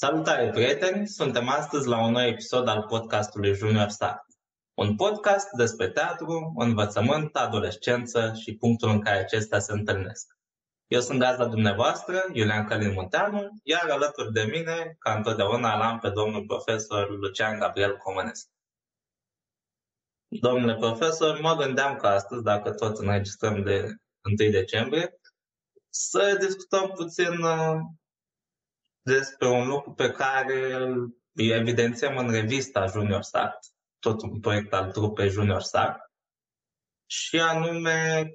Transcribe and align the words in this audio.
Salutare, 0.00 0.50
prieteni! 0.50 1.06
Suntem 1.06 1.48
astăzi 1.48 1.88
la 1.88 2.04
un 2.04 2.12
nou 2.12 2.26
episod 2.26 2.68
al 2.68 2.82
podcastului 2.82 3.54
Junior 3.54 3.88
Start. 3.88 4.24
Un 4.74 4.96
podcast 4.96 5.48
despre 5.56 5.90
teatru, 5.90 6.52
învățământ, 6.56 7.36
adolescență 7.36 8.32
și 8.40 8.56
punctul 8.56 8.88
în 8.88 9.00
care 9.00 9.18
acestea 9.18 9.58
se 9.58 9.72
întâlnesc. 9.72 10.26
Eu 10.86 11.00
sunt 11.00 11.18
gazda 11.18 11.46
dumneavoastră, 11.46 12.24
Iulian 12.32 12.66
Călin 12.66 12.92
Munteanu, 12.92 13.48
iar 13.62 13.90
alături 13.90 14.32
de 14.32 14.42
mine, 14.42 14.96
ca 14.98 15.12
întotdeauna, 15.12 15.76
l-am 15.76 15.98
pe 15.98 16.10
domnul 16.10 16.44
profesor 16.46 17.10
Lucian 17.10 17.58
Gabriel 17.58 17.96
Comănescu. 17.96 18.52
Domnule 20.28 20.74
profesor, 20.74 21.40
mă 21.40 21.56
gândeam 21.56 21.96
că 21.96 22.06
astăzi, 22.06 22.42
dacă 22.42 22.70
tot 22.70 22.98
înregistrăm 22.98 23.62
de 23.62 23.94
1 24.40 24.50
decembrie, 24.50 25.20
să 25.88 26.36
discutăm 26.40 26.88
puțin 26.88 27.42
uh, 27.42 27.76
despre 29.02 29.48
un 29.48 29.68
lucru 29.68 29.92
pe 29.92 30.10
care 30.10 30.72
îl 30.72 31.16
evidențiem 31.32 32.16
în 32.16 32.30
revista 32.30 32.86
Junior 32.86 33.22
Start, 33.22 33.58
tot 33.98 34.22
un 34.22 34.40
proiect 34.40 34.72
al 34.72 34.92
trupei 34.92 35.30
Junior 35.30 35.60
Start, 35.60 36.00
și 37.06 37.40
anume 37.40 38.30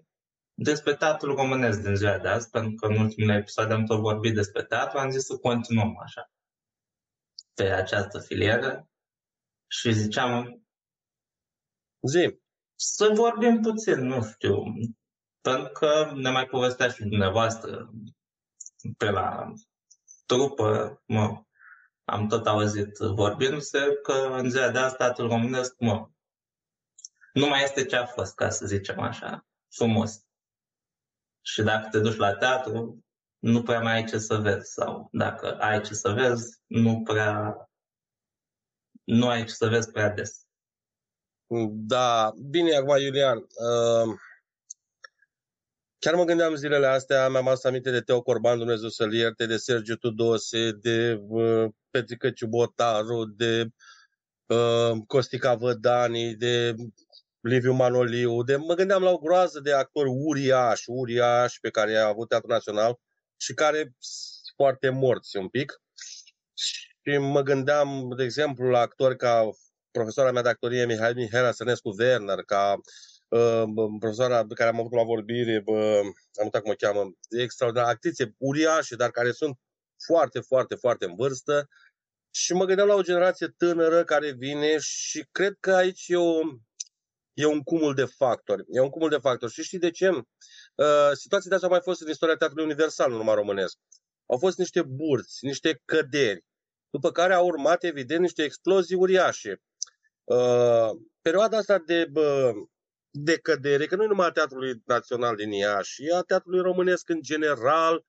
despre 0.53 0.95
teatrul 0.95 1.35
românesc 1.35 1.81
din 1.81 1.95
ziua 1.95 2.17
de 2.17 2.27
azi, 2.27 2.49
pentru 2.49 2.75
că 2.75 2.93
în 2.93 2.99
ultimele 2.99 3.39
episoade 3.39 3.73
am 3.73 3.85
tot 3.85 3.99
vorbit 3.99 4.33
despre 4.33 4.63
teatru, 4.63 4.97
am 4.97 5.09
zis 5.09 5.25
să 5.25 5.37
continuăm 5.37 5.99
așa, 6.03 6.31
pe 7.53 7.63
această 7.63 8.19
filieră 8.19 8.89
și 9.67 9.91
ziceam 9.91 10.63
Zi. 12.07 12.41
Să 12.75 13.11
vorbim 13.13 13.61
puțin, 13.61 13.99
nu 13.99 14.23
știu, 14.23 14.63
pentru 15.41 15.71
că 15.71 16.11
ne 16.15 16.29
mai 16.29 16.45
povestea 16.45 16.89
și 16.89 17.03
dumneavoastră 17.03 17.89
pe 18.97 19.09
la 19.09 19.53
trupă, 20.25 21.01
mă, 21.05 21.43
am 22.03 22.27
tot 22.27 22.47
auzit 22.47 22.97
vorbindu-se 22.97 23.99
că 24.03 24.13
în 24.13 24.49
ziua 24.49 24.69
de 24.69 24.79
azi 24.79 24.93
statul 24.93 25.27
românesc, 25.27 25.75
mă, 25.77 26.09
nu 27.33 27.47
mai 27.47 27.63
este 27.63 27.85
ce 27.85 27.95
a 27.95 28.05
fost, 28.05 28.35
ca 28.35 28.49
să 28.49 28.65
zicem 28.65 28.99
așa, 28.99 29.45
frumos. 29.69 30.25
Și 31.41 31.61
dacă 31.61 31.87
te 31.91 31.99
duci 31.99 32.15
la 32.15 32.35
teatru, 32.35 33.05
nu 33.39 33.63
prea 33.63 33.81
mai 33.81 33.93
ai 33.93 34.03
ce 34.03 34.17
să 34.17 34.35
vezi. 34.35 34.71
Sau 34.71 35.09
dacă 35.11 35.57
ai 35.57 35.81
ce 35.81 35.93
să 35.93 36.09
vezi, 36.09 36.61
nu 36.65 37.01
prea 37.01 37.57
nu 39.03 39.27
ai 39.27 39.45
ce 39.45 39.53
să 39.53 39.67
vezi 39.67 39.91
prea 39.91 40.09
des. 40.09 40.45
Da, 41.69 42.31
bine 42.49 42.75
acum, 42.75 42.97
Iulian. 42.97 43.37
Uh, 43.37 44.15
Chiar 46.03 46.15
mă 46.15 46.23
gândeam 46.23 46.55
zilele 46.55 46.87
astea, 46.87 47.29
mi-am 47.29 47.47
adus 47.47 47.63
aminte 47.63 47.91
de 47.91 48.01
Teo 48.01 48.21
Corban, 48.21 48.57
Dumnezeu 48.57 48.89
să-l 48.89 49.13
ierte, 49.13 49.45
de 49.45 49.57
Sergiu 49.57 49.95
Tudose, 49.95 50.71
de 50.71 51.19
uh, 51.27 51.65
Petrică 51.89 52.29
Ciubotaru, 52.31 53.25
de 53.25 53.67
uh, 54.45 54.91
Costica 55.07 55.55
Vădani, 55.55 56.35
de 56.35 56.75
Liviu 57.39 57.73
Manoliu, 57.73 58.43
de, 58.43 58.55
mă 58.55 58.73
gândeam 58.73 59.03
la 59.03 59.09
o 59.09 59.17
groază 59.17 59.59
de 59.59 59.73
actori 59.73 60.09
uriași, 60.09 60.83
uriași 60.87 61.59
pe 61.59 61.69
care 61.69 61.91
i-a 61.91 62.07
avut 62.07 62.29
Teatrul 62.29 62.51
Național 62.51 62.99
și 63.37 63.53
care 63.53 63.79
sunt 63.99 64.53
foarte 64.55 64.89
morți 64.89 65.37
un 65.37 65.47
pic. 65.47 65.81
Și 66.53 67.17
mă 67.17 67.41
gândeam, 67.41 68.13
de 68.17 68.23
exemplu, 68.23 68.69
la 68.69 68.79
actori 68.79 69.17
ca 69.17 69.49
profesoara 69.91 70.31
mea 70.31 70.41
de 70.41 70.49
actorie, 70.49 70.85
Mihail 70.85 71.15
Mihaela 71.15 71.51
Sănescu 71.51 71.95
Werner, 71.99 72.43
ca 72.45 72.81
profesoara 73.99 74.45
pe 74.45 74.53
care 74.53 74.69
am 74.69 74.79
avut 74.79 74.93
la 74.93 75.03
vorbire, 75.03 75.63
am 75.65 76.43
uitat 76.43 76.61
cum 76.61 76.71
o 76.71 76.75
cheamă, 76.77 77.11
extraordinar, 77.29 77.89
actrițe 77.89 78.35
uriașe, 78.37 78.95
dar 78.95 79.11
care 79.11 79.31
sunt 79.31 79.59
foarte, 80.05 80.39
foarte, 80.39 80.75
foarte 80.75 81.05
în 81.05 81.15
vârstă 81.15 81.69
și 82.35 82.53
mă 82.53 82.65
gândeam 82.65 82.87
la 82.87 82.93
o 82.93 83.01
generație 83.01 83.47
tânără 83.47 84.03
care 84.03 84.31
vine 84.31 84.77
și 84.79 85.27
cred 85.31 85.57
că 85.59 85.73
aici 85.73 86.07
e, 86.07 86.15
o, 86.15 86.39
e 87.33 87.45
un 87.45 87.61
cumul 87.61 87.93
de 87.93 88.05
factori. 88.05 88.63
E 88.67 88.79
un 88.79 88.89
cumul 88.89 89.09
de 89.09 89.17
factori. 89.17 89.51
Și 89.51 89.63
știi 89.63 89.79
de 89.79 89.89
ce? 89.89 90.09
Uh, 90.09 91.11
situația 91.13 91.49
de 91.49 91.55
asta 91.55 91.67
a 91.67 91.69
mai 91.69 91.81
fost 91.81 92.01
în 92.01 92.09
istoria 92.09 92.35
teatrului 92.35 92.65
universal, 92.65 93.11
nu 93.11 93.17
numai 93.17 93.35
românesc. 93.35 93.77
Au 94.25 94.37
fost 94.37 94.57
niște 94.57 94.81
burți, 94.81 95.45
niște 95.45 95.81
căderi, 95.85 96.45
după 96.89 97.11
care 97.11 97.33
au 97.33 97.45
urmat, 97.45 97.83
evident, 97.83 98.21
niște 98.21 98.43
explozii 98.43 98.95
uriașe. 98.95 99.61
Uh, 100.23 100.89
perioada 101.21 101.57
asta 101.57 101.79
de 101.79 102.11
decădere, 103.15 103.85
că 103.85 103.95
nu 103.95 104.03
e 104.03 104.07
numai 104.07 104.27
a 104.27 104.31
Teatrului 104.31 104.81
Național 104.85 105.35
din 105.35 105.51
Iași, 105.51 106.05
e 106.05 106.15
a 106.15 106.21
Teatrului 106.21 106.61
Românesc 106.61 107.09
în 107.09 107.21
general 107.21 108.05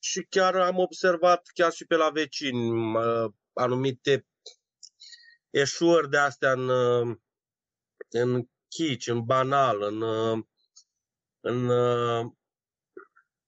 și 0.00 0.26
chiar 0.28 0.56
am 0.56 0.78
observat 0.78 1.46
chiar 1.54 1.72
și 1.72 1.86
pe 1.86 1.96
la 1.96 2.10
vecini 2.10 2.92
anumite 3.52 4.26
eșuări 5.50 6.10
de 6.10 6.16
astea 6.16 6.52
în, 6.52 6.68
în 8.08 8.44
chici, 8.68 9.06
în 9.06 9.24
banal, 9.24 9.82
în, 9.82 10.02
în 11.40 11.70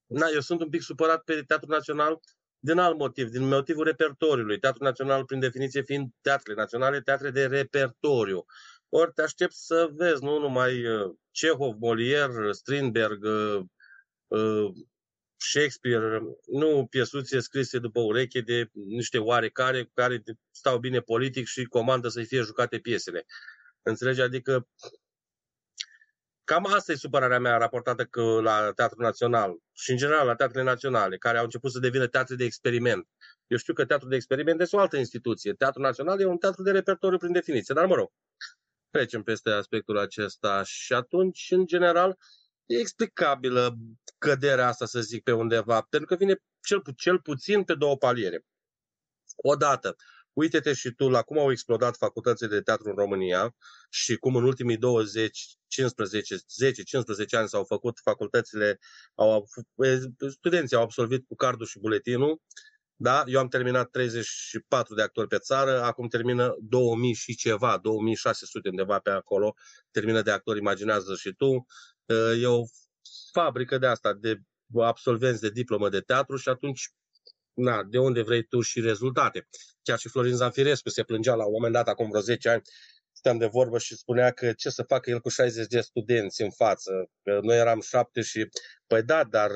Na, 0.09 0.29
eu 0.29 0.41
sunt 0.41 0.61
un 0.61 0.69
pic 0.69 0.83
supărat 0.83 1.23
pe 1.23 1.43
Teatrul 1.43 1.75
Național 1.75 2.21
din 2.59 2.79
alt 2.79 2.99
motiv, 2.99 3.29
din 3.29 3.49
motivul 3.49 3.85
repertoriului. 3.85 4.59
Teatrul 4.59 4.87
Național, 4.87 5.25
prin 5.25 5.41
definiție, 5.41 5.83
fiind 5.83 6.11
teatrele 6.21 6.59
naționale, 6.61 7.01
teatre 7.01 7.31
de 7.31 7.47
repertoriu. 7.47 8.45
Ori 8.88 9.12
te 9.12 9.22
aștept 9.22 9.53
să 9.53 9.91
vezi 9.93 10.25
nu 10.25 10.38
numai 10.38 10.87
uh, 10.87 11.15
Cehov, 11.31 11.75
Molière, 11.75 12.50
Strindberg, 12.50 13.25
uh, 13.25 13.60
uh, 14.26 14.72
Shakespeare, 15.37 16.22
nu 16.47 16.87
piesuțe 16.91 17.41
scrise 17.41 17.78
după 17.78 18.00
ureche 18.00 18.41
de 18.41 18.71
niște 18.72 19.19
oarecare 19.19 19.91
care 19.94 20.22
stau 20.50 20.78
bine 20.78 21.00
politic 21.00 21.47
și 21.47 21.65
comandă 21.65 22.09
să 22.09 22.22
fie 22.22 22.41
jucate 22.41 22.78
piesele. 22.78 23.25
Înțelegi? 23.82 24.21
Adică 24.21 24.69
cam 26.44 26.66
asta 26.66 26.93
e 26.93 26.94
supărarea 26.94 27.38
mea 27.38 27.56
raportată 27.56 28.05
că 28.05 28.22
la 28.22 28.72
Teatrul 28.72 29.05
Național 29.05 29.56
și 29.72 29.91
în 29.91 29.97
general 29.97 30.26
la 30.26 30.34
teatrele 30.34 30.65
naționale, 30.65 31.19
care 31.19 31.38
au 31.38 31.44
început 31.44 31.72
să 31.72 31.78
devină 31.78 32.06
teatre 32.06 32.34
de 32.34 32.44
experiment. 32.44 33.09
Eu 33.47 33.56
știu 33.56 33.72
că 33.72 33.84
teatrul 33.84 34.10
de 34.10 34.16
experiment 34.16 34.60
este 34.60 34.76
o 34.76 34.78
altă 34.78 34.97
instituție. 34.97 35.53
Teatrul 35.53 35.82
Național 35.82 36.20
e 36.20 36.25
un 36.25 36.38
teatru 36.38 36.62
de 36.62 36.70
repertoriu 36.70 37.19
prin 37.19 37.32
definiție, 37.32 37.75
dar 37.75 37.87
mă 37.87 37.94
rog 37.94 38.12
trecem 38.91 39.22
peste 39.22 39.50
aspectul 39.50 39.99
acesta 39.99 40.62
și 40.62 40.93
atunci, 40.93 41.47
în 41.50 41.66
general, 41.66 42.19
e 42.66 42.76
explicabilă 42.76 43.76
căderea 44.19 44.66
asta, 44.66 44.87
să 44.87 45.00
zic, 45.00 45.22
pe 45.22 45.32
undeva, 45.32 45.81
pentru 45.81 46.09
că 46.09 46.15
vine 46.15 46.37
cel, 46.60 46.82
cel 46.97 47.21
puțin 47.21 47.65
pe 47.65 47.75
două 47.75 47.97
paliere. 47.97 48.44
Odată, 49.37 49.97
uite-te 50.32 50.72
și 50.72 50.91
tu 50.91 51.09
la 51.09 51.22
cum 51.22 51.38
au 51.38 51.50
explodat 51.50 51.97
facultățile 51.97 52.49
de 52.49 52.60
teatru 52.60 52.88
în 52.88 52.97
România 52.97 53.54
și 53.91 54.16
cum 54.16 54.37
în 54.37 54.44
ultimii 54.44 54.76
20, 54.76 55.56
15, 55.66 56.37
10, 56.49 56.82
15 56.82 57.37
ani 57.37 57.49
s-au 57.49 57.65
făcut 57.65 57.99
facultățile, 58.03 58.78
au, 59.15 59.44
studenții 60.29 60.76
au 60.76 60.82
absolvit 60.82 61.26
cu 61.26 61.34
cardul 61.34 61.67
și 61.67 61.79
buletinul 61.79 62.41
da? 63.00 63.23
Eu 63.27 63.41
am 63.41 63.49
terminat 63.49 63.91
34 63.91 64.95
de 64.95 65.03
actori 65.03 65.29
pe 65.29 65.39
țară, 65.39 65.83
acum 65.83 66.09
termină 66.09 66.56
2000 66.61 67.15
și 67.15 67.35
ceva, 67.35 67.79
2600 67.83 68.69
undeva 68.69 68.99
pe 68.99 69.11
acolo, 69.11 69.55
termină 69.91 70.23
de 70.23 70.31
actori, 70.31 70.59
imaginează 70.59 71.15
și 71.15 71.33
tu. 71.33 71.67
E 72.41 72.47
o 72.47 72.62
fabrică 73.33 73.79
de 73.79 73.87
asta, 73.87 74.12
de 74.12 74.41
absolvenți 74.77 75.41
de 75.41 75.50
diplomă 75.50 75.89
de 75.89 76.00
teatru 76.00 76.37
și 76.37 76.49
atunci 76.49 76.91
na, 77.55 77.83
de 77.83 77.99
unde 77.99 78.23
vrei 78.23 78.43
tu 78.43 78.61
și 78.61 78.81
rezultate. 78.81 79.49
Chiar 79.83 79.99
și 79.99 80.09
Florin 80.09 80.35
Zanfirescu 80.35 80.89
se 80.89 81.03
plângea 81.03 81.35
la 81.35 81.44
un 81.44 81.53
moment 81.53 81.73
dat, 81.73 81.89
acum 81.89 82.09
vreo 82.09 82.21
10 82.21 82.49
ani, 82.49 82.62
stăm 83.12 83.39
de 83.39 83.47
vorbă 83.47 83.79
și 83.79 83.97
spunea 83.97 84.31
că 84.31 84.53
ce 84.53 84.71
să 84.71 84.83
facă 84.83 85.11
el 85.11 85.21
cu 85.21 85.29
60 85.29 85.67
de 85.67 85.81
studenți 85.81 86.43
în 86.43 86.51
față, 86.51 87.11
că 87.23 87.39
noi 87.43 87.59
eram 87.59 87.81
șapte 87.81 88.21
și, 88.21 88.49
păi 88.87 89.03
da, 89.03 89.25
dar, 89.25 89.51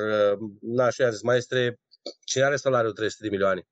na, 0.60 0.90
și 0.90 1.02
a 1.02 1.10
zis, 1.10 1.22
maestre, 1.22 1.80
Cine 2.24 2.44
are 2.44 2.56
salariul 2.56 2.92
300 2.92 3.22
de 3.22 3.30
milioane? 3.30 3.66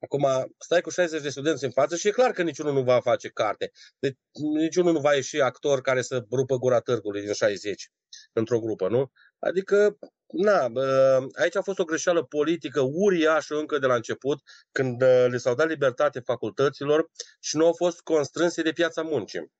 Acum, 0.00 0.54
stai 0.58 0.80
cu 0.80 0.90
60 0.90 1.22
de 1.22 1.28
studenți 1.28 1.64
în 1.64 1.70
față 1.70 1.96
și 1.96 2.08
e 2.08 2.10
clar 2.10 2.30
că 2.30 2.42
niciunul 2.42 2.72
nu 2.72 2.82
va 2.82 3.00
face 3.00 3.28
carte. 3.28 3.70
Deci, 3.98 4.16
niciunul 4.58 4.92
nu 4.92 5.00
va 5.00 5.14
ieși 5.14 5.40
actor 5.40 5.80
care 5.80 6.02
să 6.02 6.24
rupă 6.30 6.56
gura 6.56 6.80
târgului 6.80 7.22
din 7.22 7.32
60 7.32 7.90
într-o 8.32 8.60
grupă, 8.60 8.88
nu? 8.88 9.12
Adică 9.38 9.98
Na, 10.32 10.70
aici 11.38 11.56
a 11.56 11.62
fost 11.62 11.78
o 11.78 11.84
greșeală 11.84 12.24
politică 12.24 12.80
uriașă 12.80 13.54
încă 13.54 13.78
de 13.78 13.86
la 13.86 13.94
început, 13.94 14.42
când 14.72 15.02
uh, 15.02 15.26
le 15.28 15.36
s-au 15.36 15.54
dat 15.54 15.68
libertate 15.68 16.20
facultăților 16.20 17.10
și 17.40 17.56
nu 17.56 17.66
au 17.66 17.72
fost 17.72 18.00
constrânse 18.00 18.62
de 18.62 18.72
piața 18.72 19.02
muncii. 19.02 19.52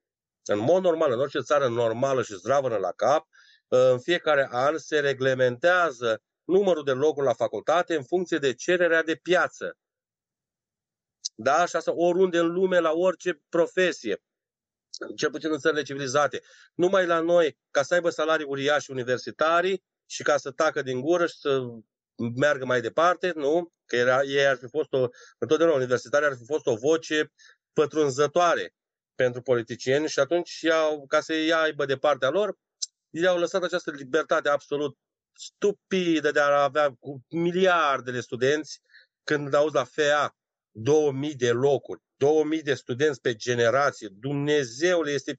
În 0.45 0.59
mod 0.59 0.83
normal, 0.83 1.13
în 1.13 1.19
orice 1.19 1.41
țară 1.41 1.69
normală 1.69 2.23
și 2.23 2.35
zdravănă 2.35 2.77
la 2.77 2.93
cap, 2.93 3.27
uh, 3.69 3.79
în 3.91 3.99
fiecare 3.99 4.49
an 4.51 4.79
se 4.79 5.01
reglementează 5.01 6.23
numărul 6.45 6.85
de 6.85 6.93
locuri 6.93 7.27
la 7.27 7.35
facultate 7.35 7.95
în 7.95 8.03
funcție 8.03 8.39
de 8.39 8.55
cererea 8.55 9.03
de 9.03 9.15
piață. 9.15 9.79
Da? 11.35 11.67
Și 11.67 11.77
asta 11.77 11.93
oriunde 11.95 12.39
în 12.39 12.53
lume, 12.53 12.79
la 12.79 12.93
orice 12.93 13.43
profesie 13.49 14.23
cel 15.17 15.31
puțin 15.31 15.53
în 15.53 15.59
țările 15.59 15.83
civilizate. 15.83 16.43
Numai 16.75 17.07
la 17.07 17.21
noi, 17.21 17.59
ca 17.71 17.83
să 17.83 17.95
aibă 17.95 18.11
salarii 18.11 18.47
uriași 18.47 18.91
universitarii 18.91 19.85
și 20.07 20.23
ca 20.23 20.37
să 20.37 20.51
tacă 20.51 20.83
din 20.83 21.01
gură 21.01 21.27
și 21.27 21.37
să 21.39 21.63
meargă 22.35 22.65
mai 22.65 22.81
departe, 22.81 23.33
nu? 23.35 23.73
Că 23.85 23.97
era, 23.97 24.23
ei 24.23 24.47
ar 24.47 24.57
fi 24.57 24.69
fost 24.69 24.93
o, 24.93 25.09
întotdeauna 25.39 25.77
universitari 25.77 26.25
ar 26.25 26.37
fi 26.37 26.45
fost 26.45 26.67
o 26.67 26.75
voce 26.75 27.33
pătrunzătoare 27.73 28.75
pentru 29.15 29.43
politicieni 29.43 30.09
și 30.09 30.19
atunci, 30.19 30.61
iau, 30.61 31.07
ca 31.07 31.21
să 31.21 31.33
ia 31.33 31.61
aibă 31.61 31.85
de 31.85 31.97
partea 31.97 32.29
lor, 32.29 32.59
i-au 33.11 33.39
lăsat 33.39 33.63
această 33.63 33.91
libertate 33.91 34.49
absolut 34.49 34.99
stupidă 35.33 36.31
de 36.31 36.41
a 36.41 36.63
avea 36.63 36.91
cu 37.01 37.25
miliarde 37.29 38.11
de 38.11 38.21
studenți 38.21 38.81
când 39.25 39.55
auzi 39.55 39.75
la 39.75 39.85
FEA 39.85 40.37
2000 40.71 41.35
de 41.35 41.51
locuri, 41.51 42.01
2000 42.17 42.63
de 42.63 42.75
studenți 42.75 43.21
pe 43.21 43.35
generație. 43.35 44.09
Dumnezeule, 44.13 45.11
este, 45.11 45.39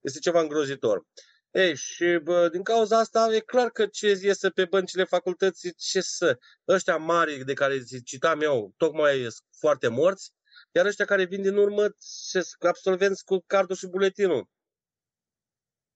este 0.00 0.18
ceva 0.18 0.40
îngrozitor. 0.40 1.06
Ei, 1.50 1.76
și 1.76 2.18
bă, 2.22 2.48
din 2.48 2.62
cauza 2.62 2.98
asta 2.98 3.28
e 3.34 3.40
clar 3.40 3.70
că 3.70 3.86
ce 3.86 4.18
iese 4.22 4.50
pe 4.50 4.64
băncile 4.64 5.04
facultății, 5.04 5.72
ce 5.74 6.00
să... 6.00 6.38
Ăștia 6.68 6.96
mari 6.96 7.44
de 7.44 7.52
care 7.52 7.82
citam 8.04 8.40
eu, 8.40 8.72
tocmai 8.76 9.18
sunt 9.20 9.46
foarte 9.58 9.88
morți, 9.88 10.32
iar 10.72 10.86
ăștia 10.86 11.04
care 11.04 11.24
vin 11.24 11.42
din 11.42 11.56
urmă, 11.56 11.88
ce 12.30 12.42
absolvenți 12.58 13.24
cu 13.24 13.44
cardul 13.46 13.76
și 13.76 13.86
buletinul. 13.86 14.48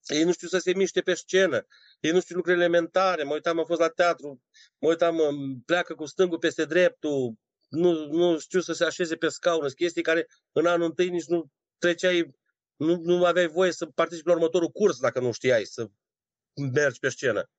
Ei 0.06 0.24
nu 0.24 0.32
știu 0.32 0.48
să 0.48 0.58
se 0.58 0.74
miște 0.74 1.00
pe 1.00 1.14
scenă, 1.14 1.66
ei 2.00 2.10
nu 2.10 2.20
știu 2.20 2.36
lucruri 2.36 2.56
elementare. 2.56 3.22
Mă 3.22 3.32
uitam, 3.32 3.58
am 3.58 3.64
fost 3.64 3.80
la 3.80 3.88
teatru, 3.88 4.42
mă 4.78 4.88
uitam, 4.88 5.16
pleacă 5.66 5.94
cu 5.94 6.06
stângul 6.06 6.38
peste 6.38 6.64
dreptul, 6.64 7.34
nu, 7.68 8.06
nu 8.06 8.38
știu 8.38 8.60
să 8.60 8.72
se 8.72 8.84
așeze 8.84 9.16
pe 9.16 9.28
scaun, 9.28 9.60
sunt 9.60 9.74
chestii 9.74 10.02
care 10.02 10.28
în 10.52 10.66
anul 10.66 10.86
întâi 10.86 11.08
nici 11.08 11.26
nu 11.26 11.50
treceai, 11.78 12.36
nu, 12.76 12.96
nu 12.96 13.24
aveai 13.24 13.46
voie 13.46 13.72
să 13.72 13.86
participi 13.86 14.28
la 14.28 14.34
următorul 14.34 14.68
curs 14.68 14.98
dacă 14.98 15.20
nu 15.20 15.32
știai 15.32 15.64
să 15.64 15.90
mergi 16.72 16.98
pe 16.98 17.08
scenă. 17.08 17.50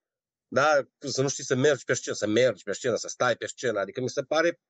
Da? 0.48 0.88
Să 0.98 1.22
nu 1.22 1.28
știi 1.28 1.44
să 1.44 1.54
mergi 1.54 1.84
pe 1.84 1.94
scenă, 1.94 2.16
să 2.16 2.26
mergi 2.26 2.62
pe 2.62 2.72
scenă, 2.72 2.96
să 2.96 3.08
stai 3.08 3.36
pe 3.36 3.46
scenă. 3.46 3.78
Adică 3.80 4.00
mi 4.00 4.08
se 4.08 4.22
pare, 4.22 4.60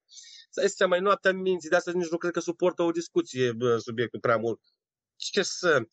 să 0.51 0.61
ai 0.61 0.69
seama, 0.69 1.01
noaptea 1.01 1.33
minții, 1.33 1.69
de 1.69 1.77
asta 1.77 1.91
nici 1.91 2.09
nu 2.09 2.17
cred 2.17 2.33
că 2.33 2.41
suportă 2.41 2.83
o 2.83 2.91
discuție 2.91 3.53
bă, 3.53 3.79
subiectul 3.79 4.21
prea 4.21 4.37
mult. 4.37 4.61
Ce 5.17 5.43
să, 5.43 5.89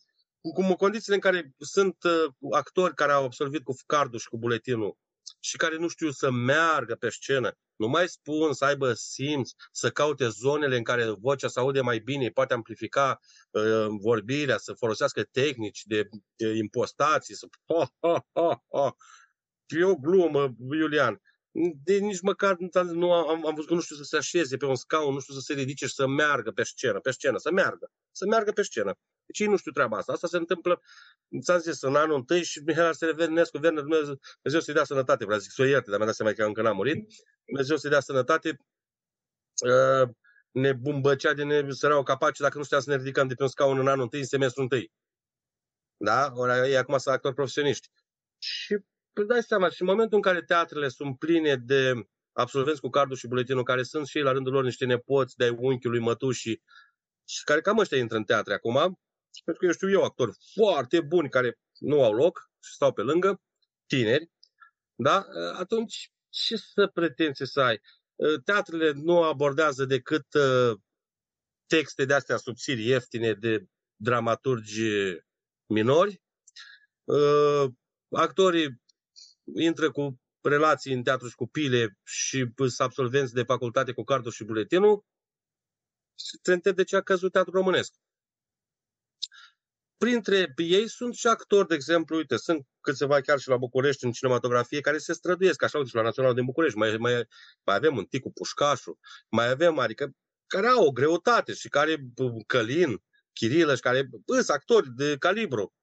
cum 0.54 0.70
în 0.70 0.76
condițiile 0.76 1.16
în 1.16 1.22
care 1.22 1.54
sunt 1.58 2.04
uh, 2.04 2.52
actori 2.52 2.94
care 2.94 3.12
au 3.12 3.24
absolvit 3.24 3.64
cu 3.64 3.74
cardul 3.86 4.20
și 4.20 4.28
cu 4.28 4.38
buletinul 4.38 4.98
și 5.40 5.58
care 5.58 5.78
nu 5.78 5.88
știu 5.88 6.12
să 6.12 6.32
meargă 6.32 6.96
pe 6.96 7.10
scenă, 7.10 7.58
nu 7.76 7.88
mai 7.88 8.08
spun 8.08 8.54
să 8.54 8.66
aibă 8.66 8.94
simț, 8.94 9.52
să 9.72 9.90
caute 9.90 10.28
zonele 10.28 10.78
în 10.78 10.84
care 10.84 11.10
vocea 11.10 11.48
se 11.48 11.60
aude 11.60 11.82
mai 11.82 12.00
bine, 12.00 12.30
poate 12.30 12.54
amplifica 12.54 13.20
uh, 13.52 13.86
vorbirea, 14.02 14.58
să 14.58 14.74
folosească 14.74 15.24
tehnici 15.24 15.84
de, 15.86 16.10
de 16.36 16.54
impostații, 16.54 17.36
să... 17.36 17.48
Ha, 17.68 17.94
ha, 18.00 18.26
ha, 18.34 18.64
ha. 18.72 18.96
E 19.68 19.84
o 19.84 19.96
glumă, 19.96 20.56
Iulian. 20.72 21.22
De 21.84 21.98
nici 21.98 22.22
măcar 22.22 22.56
nu 22.92 23.12
am, 23.12 23.46
am 23.46 23.54
văzut 23.54 23.68
că 23.68 23.74
nu 23.74 23.82
știu 23.82 23.96
să 23.96 24.04
se 24.04 24.18
așeze 24.18 24.58
pe 24.58 24.66
un 24.66 24.76
scaun, 24.76 25.14
nu 25.14 25.20
știu 25.20 25.34
să 25.34 25.40
se 25.40 25.54
ridice 25.54 25.86
și 25.86 25.94
să 25.94 26.08
meargă 26.08 26.52
pe 26.52 26.64
scenă, 26.64 27.00
pe 27.00 27.12
scenă, 27.12 27.38
să 27.38 27.52
meargă, 27.52 27.92
să 28.12 28.26
meargă 28.26 28.52
pe 28.52 28.62
scenă. 28.62 28.94
Deci 29.32 29.40
ei 29.40 29.48
nu 29.48 29.58
știu 29.58 29.72
treaba 29.72 29.98
asta. 29.98 30.12
Asta 30.12 30.28
se 30.28 30.38
întâmplă, 30.38 30.82
ți-am 31.42 31.60
zis, 31.60 31.82
în 31.82 31.96
anul 31.96 32.16
întâi 32.16 32.44
și 32.44 32.62
Mihai 32.66 32.86
Arsevenescu, 32.86 33.58
Werner, 33.58 33.82
Dumnezeu, 33.82 34.20
Dumnezeu 34.42 34.60
să-i 34.60 34.74
dea 34.74 34.84
sănătate, 34.84 35.24
vreau 35.24 35.40
să 35.40 35.46
zic 35.46 35.54
să 35.54 35.62
o 35.62 35.66
ierte, 35.66 35.90
dar 35.90 35.98
mi-a 35.98 36.08
dat 36.08 36.16
seama 36.16 36.34
că 36.34 36.44
încă 36.44 36.62
n-a 36.62 36.72
murit. 36.72 37.14
Dumnezeu 37.46 37.78
să-i 37.78 37.90
dea 37.90 38.00
sănătate. 38.00 38.58
Uh, 39.66 40.10
ne 40.52 40.74
bumbăcea 40.74 41.34
de 41.34 41.44
ne 41.44 41.72
săreau 41.72 42.04
capaci 42.04 42.40
dacă 42.40 42.58
nu 42.58 42.64
știam 42.64 42.82
să 42.82 42.90
ne 42.90 42.96
ridicăm 42.96 43.28
de 43.28 43.34
pe 43.34 43.44
un 43.44 43.50
scaun 43.50 43.80
în 43.80 43.88
anul 43.88 44.04
întâi, 44.04 44.20
în 44.20 44.26
semestrul 44.26 44.64
întâi. 44.64 44.92
Da? 45.98 46.32
Ori 46.36 46.70
ei 46.70 46.78
acum 46.78 46.98
sunt 46.98 47.16
actori 47.16 47.36
profesioniști. 47.36 47.90
Și 48.38 48.74
îți 49.14 49.28
dai 49.28 49.44
seama, 49.44 49.70
și 49.70 49.82
în 49.82 49.88
momentul 49.88 50.16
în 50.16 50.22
care 50.22 50.42
teatrele 50.42 50.88
sunt 50.88 51.20
pline 51.20 51.56
de 51.56 51.94
absolvenți 52.32 52.82
cu 52.82 52.90
cardul 52.90 53.16
și 53.16 53.28
buletinul, 53.28 53.64
care 53.64 53.84
sunt 53.84 54.08
și 54.08 54.18
ei 54.18 54.24
la 54.24 54.32
rândul 54.32 54.54
lor 54.54 54.64
niște 54.64 54.86
nepoți 54.86 55.38
de-ai 55.38 55.56
unchiului, 55.58 56.00
mătușii, 56.00 56.64
și 57.26 57.44
care 57.44 57.62
cam 57.62 57.78
ăștia 57.78 57.98
intră 57.98 58.18
în 58.18 58.24
teatre 58.24 58.54
acum, 58.54 59.00
pentru 59.44 59.62
că 59.62 59.66
eu 59.66 59.72
știu 59.72 59.90
eu 59.90 60.04
actori 60.04 60.32
foarte 60.54 61.02
buni 61.02 61.30
care 61.30 61.60
nu 61.80 62.04
au 62.04 62.14
loc 62.14 62.50
și 62.64 62.74
stau 62.74 62.94
pe 62.94 63.02
lângă, 63.02 63.42
tineri, 63.86 64.32
da? 64.96 65.26
atunci 65.54 66.12
ce 66.30 66.56
să 66.56 66.88
pretenție 66.94 67.46
să 67.46 67.62
ai? 67.62 67.82
Teatrele 68.44 68.92
nu 68.92 69.24
abordează 69.24 69.86
decât 69.86 70.34
uh, 70.34 70.80
texte 71.66 72.06
de 72.06 72.14
astea 72.14 72.38
subțiri, 72.38 72.86
ieftine, 72.86 73.34
de 73.34 73.66
dramaturgi 73.96 74.84
minori. 75.66 76.22
Uh, 77.04 77.72
actorii 78.10 78.82
intră 79.56 79.92
cu 79.92 80.20
relații 80.42 80.94
în 80.94 81.04
teatru 81.04 81.28
și 81.28 81.36
cu 81.36 81.48
pile 81.48 81.98
și 82.04 82.52
sunt 82.56 82.80
absolvenți 82.80 83.34
de 83.34 83.44
facultate 83.44 83.92
cu 83.92 84.04
cardul 84.04 84.32
și 84.32 84.44
buletinul 84.44 85.06
și 86.16 86.38
te 86.42 86.54
întreb 86.54 86.76
de 86.76 86.84
ce 86.84 86.96
a 86.96 87.02
căzut 87.02 87.32
teatru 87.32 87.52
românesc. 87.52 87.94
Printre 90.04 90.54
ei 90.56 90.88
sunt 90.88 91.14
și 91.14 91.28
actori, 91.28 91.68
de 91.68 91.76
exemplu, 91.76 92.16
uite, 92.16 92.38
sunt 92.38 92.68
câțiva 92.80 93.22
chiar 93.22 93.40
și 93.40 93.50
la 93.50 93.58
București 93.58 94.06
în 94.06 94.12
cinematografie 94.12 94.82
care 94.82 94.98
se 94.98 95.14
străduiesc, 95.14 95.64
așa, 95.64 95.78
uite, 95.78 95.90
și 95.90 95.96
la 95.96 96.02
Naționalul 96.02 96.38
din 96.38 96.46
București, 96.46 96.78
mai, 96.78 96.98
mai, 96.98 97.14
mai 97.64 97.76
avem 97.76 97.98
un 97.98 98.06
Ticu 98.06 98.32
Pușcașu, 98.32 99.00
mai 99.30 99.50
avem, 99.50 99.80
adică, 99.80 100.12
care 100.48 100.68
au 100.68 100.86
o 100.86 100.92
greutate 100.92 101.54
și 101.54 101.70
care, 101.70 101.98
Călin, 102.48 103.04
Chirilă, 103.34 103.76
și 103.76 103.82
care 103.82 104.10
sunt 104.26 104.50
actori 104.50 104.90
de 104.96 105.18
calibru, 105.18 105.74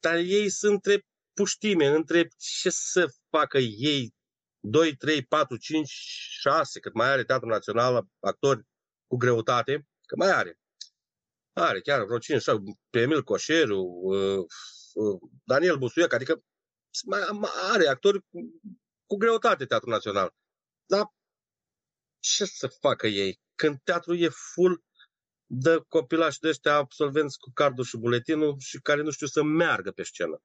dar 0.00 0.16
ei 0.16 0.48
sunt 0.48 0.72
între 0.72 1.06
puștime, 1.32 1.86
între 1.86 2.28
ce 2.36 2.70
să 2.70 3.06
facă 3.30 3.58
ei 3.58 4.14
2, 4.60 4.96
3, 4.96 5.22
4, 5.24 5.56
5, 5.56 5.88
6, 5.88 6.80
cât 6.80 6.94
mai 6.94 7.08
are 7.08 7.24
Teatrul 7.24 7.50
Național 7.50 8.06
actori 8.20 8.62
cu 9.06 9.16
greutate, 9.16 9.86
că 10.06 10.14
mai 10.16 10.30
are. 10.30 10.58
Are 11.54 11.80
chiar 11.80 12.04
vreo 12.04 12.18
5 12.18 12.44
pe 12.90 13.00
Emil 13.00 13.22
Coșeru, 13.22 13.80
uh, 14.02 14.44
uh, 14.94 15.20
Daniel 15.44 15.76
Busuiac, 15.78 16.12
adică 16.12 16.44
mai, 17.06 17.20
are 17.72 17.86
actori 17.86 18.20
cu, 18.20 18.60
cu 19.06 19.16
greutate 19.16 19.64
Teatrul 19.64 19.92
Național. 19.92 20.34
Dar 20.86 21.14
ce 22.18 22.44
să 22.44 22.66
facă 22.66 23.06
ei? 23.06 23.40
Când 23.54 23.80
teatrul 23.84 24.18
e 24.20 24.28
full 24.28 24.84
de 25.46 25.84
copilași 25.88 26.38
de 26.40 26.48
ăștia 26.48 26.74
absolvenți 26.74 27.38
cu 27.38 27.50
cardul 27.54 27.84
și 27.84 27.96
buletinul 27.96 28.56
și 28.58 28.78
care 28.80 29.02
nu 29.02 29.10
știu 29.10 29.26
să 29.26 29.42
meargă 29.42 29.90
pe 29.90 30.02
scenă. 30.02 30.42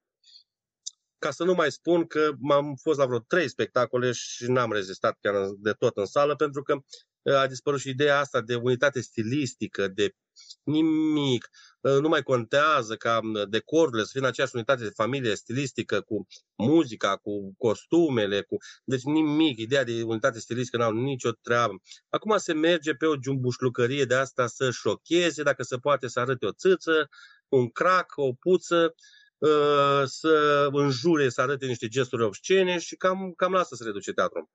Ca 1.17 1.31
să 1.31 1.43
nu 1.43 1.53
mai 1.53 1.71
spun 1.71 2.07
că 2.07 2.31
m-am 2.39 2.75
fost 2.75 2.99
la 2.99 3.05
vreo 3.05 3.19
trei 3.19 3.49
spectacole 3.49 4.11
și 4.11 4.51
n-am 4.51 4.71
rezistat 4.71 5.17
chiar 5.21 5.49
de 5.57 5.71
tot 5.71 5.97
în 5.97 6.05
sală, 6.05 6.35
pentru 6.35 6.61
că 6.61 6.79
a 7.23 7.47
dispărut 7.47 7.79
și 7.79 7.89
ideea 7.89 8.19
asta 8.19 8.41
de 8.41 8.55
unitate 8.55 9.01
stilistică, 9.01 9.87
de 9.87 10.15
nimic. 10.63 11.49
Nu 11.81 12.07
mai 12.07 12.23
contează 12.23 12.95
ca 12.95 13.19
decorurile 13.49 14.03
să 14.03 14.09
fie 14.11 14.19
în 14.19 14.25
aceeași 14.25 14.55
unitate 14.55 14.83
de 14.83 14.89
familie 14.89 15.35
stilistică 15.35 16.01
cu 16.01 16.27
muzica, 16.55 17.15
cu 17.15 17.53
costumele, 17.57 18.41
cu... 18.41 18.57
deci 18.83 19.03
nimic. 19.03 19.59
Ideea 19.59 19.83
de 19.83 20.03
unitate 20.03 20.39
stilistică 20.39 20.77
n-au 20.77 20.93
nicio 20.93 21.31
treabă. 21.31 21.73
Acum 22.09 22.37
se 22.37 22.53
merge 22.53 22.93
pe 22.93 23.05
o 23.05 23.15
jumbușlucărie 23.23 24.05
de 24.05 24.15
asta 24.15 24.47
să 24.47 24.71
șocheze, 24.71 25.43
dacă 25.43 25.63
se 25.63 25.77
poate 25.77 26.07
să 26.07 26.19
arate 26.19 26.45
o 26.45 26.51
țâță, 26.51 27.09
un 27.47 27.69
crac, 27.69 28.13
o 28.15 28.33
puță, 28.33 28.95
ă, 29.41 30.05
să 30.05 30.67
înjure, 30.71 31.29
să 31.29 31.41
arate 31.41 31.65
niște 31.65 31.87
gesturi 31.87 32.23
obscene 32.23 32.79
și 32.79 32.95
cam, 32.95 33.33
cam 33.35 33.51
la 33.51 33.59
asta 33.59 33.75
se 33.75 33.83
reduce 33.83 34.11
teatrul. 34.11 34.49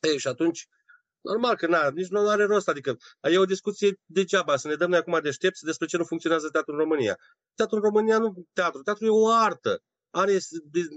Ei, 0.00 0.18
și 0.18 0.28
atunci 0.28 0.68
Normal 1.20 1.56
că 1.56 1.66
n 1.66 1.94
nici 1.94 2.08
nu 2.08 2.28
are 2.28 2.44
rost, 2.44 2.68
adică 2.68 2.96
e 3.20 3.38
o 3.38 3.44
discuție 3.44 4.00
degeaba, 4.06 4.56
să 4.56 4.68
ne 4.68 4.74
dăm 4.74 4.90
noi 4.90 4.98
acum 4.98 5.18
deștepți 5.22 5.64
despre 5.64 5.86
ce 5.86 5.96
nu 5.96 6.04
funcționează 6.04 6.48
teatrul 6.48 6.74
în 6.74 6.80
România. 6.80 7.18
Teatrul 7.54 7.78
în 7.78 7.84
România 7.84 8.18
nu 8.18 8.46
teatru, 8.52 8.82
teatru 8.82 9.04
e 9.04 9.08
o 9.08 9.28
artă, 9.28 9.82
are, 10.10 10.38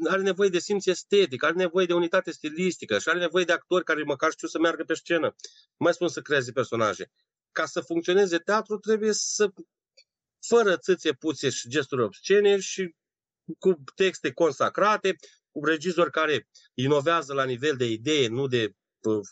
are 0.10 0.22
nevoie 0.22 0.50
de 0.50 0.60
simț 0.60 0.86
estetic, 0.86 1.44
are 1.44 1.54
nevoie 1.54 1.86
de 1.86 1.94
unitate 1.94 2.32
stilistică 2.32 3.00
și 3.00 3.10
are 3.10 3.20
nevoie 3.20 3.46
de 3.46 3.52
actori 3.52 3.84
care 3.84 4.04
măcar 4.04 4.32
știu 4.32 4.48
să 4.48 4.60
meargă 4.60 4.84
pe 4.84 4.94
scenă. 4.94 5.36
Nu 5.68 5.86
mai 5.86 5.94
spun 5.94 6.08
să 6.08 6.22
creeze 6.22 6.52
personaje. 6.52 7.12
Ca 7.52 7.66
să 7.66 7.82
funcționeze 7.82 8.38
teatru 8.38 8.78
trebuie 8.78 9.14
să, 9.14 9.52
fără 10.48 10.78
țâțe, 10.78 11.14
puțe 11.14 11.50
și 11.50 11.70
gesturi 11.70 12.04
obscene 12.04 12.60
și 12.60 12.96
cu 13.60 13.84
texte 13.96 14.32
consacrate, 14.32 15.16
regizori 15.64 16.12
care 16.12 16.50
inovează 16.74 17.34
la 17.34 17.44
nivel 17.44 17.76
de 17.76 17.86
idee, 17.86 18.28
nu 18.28 18.48
de 18.48 18.74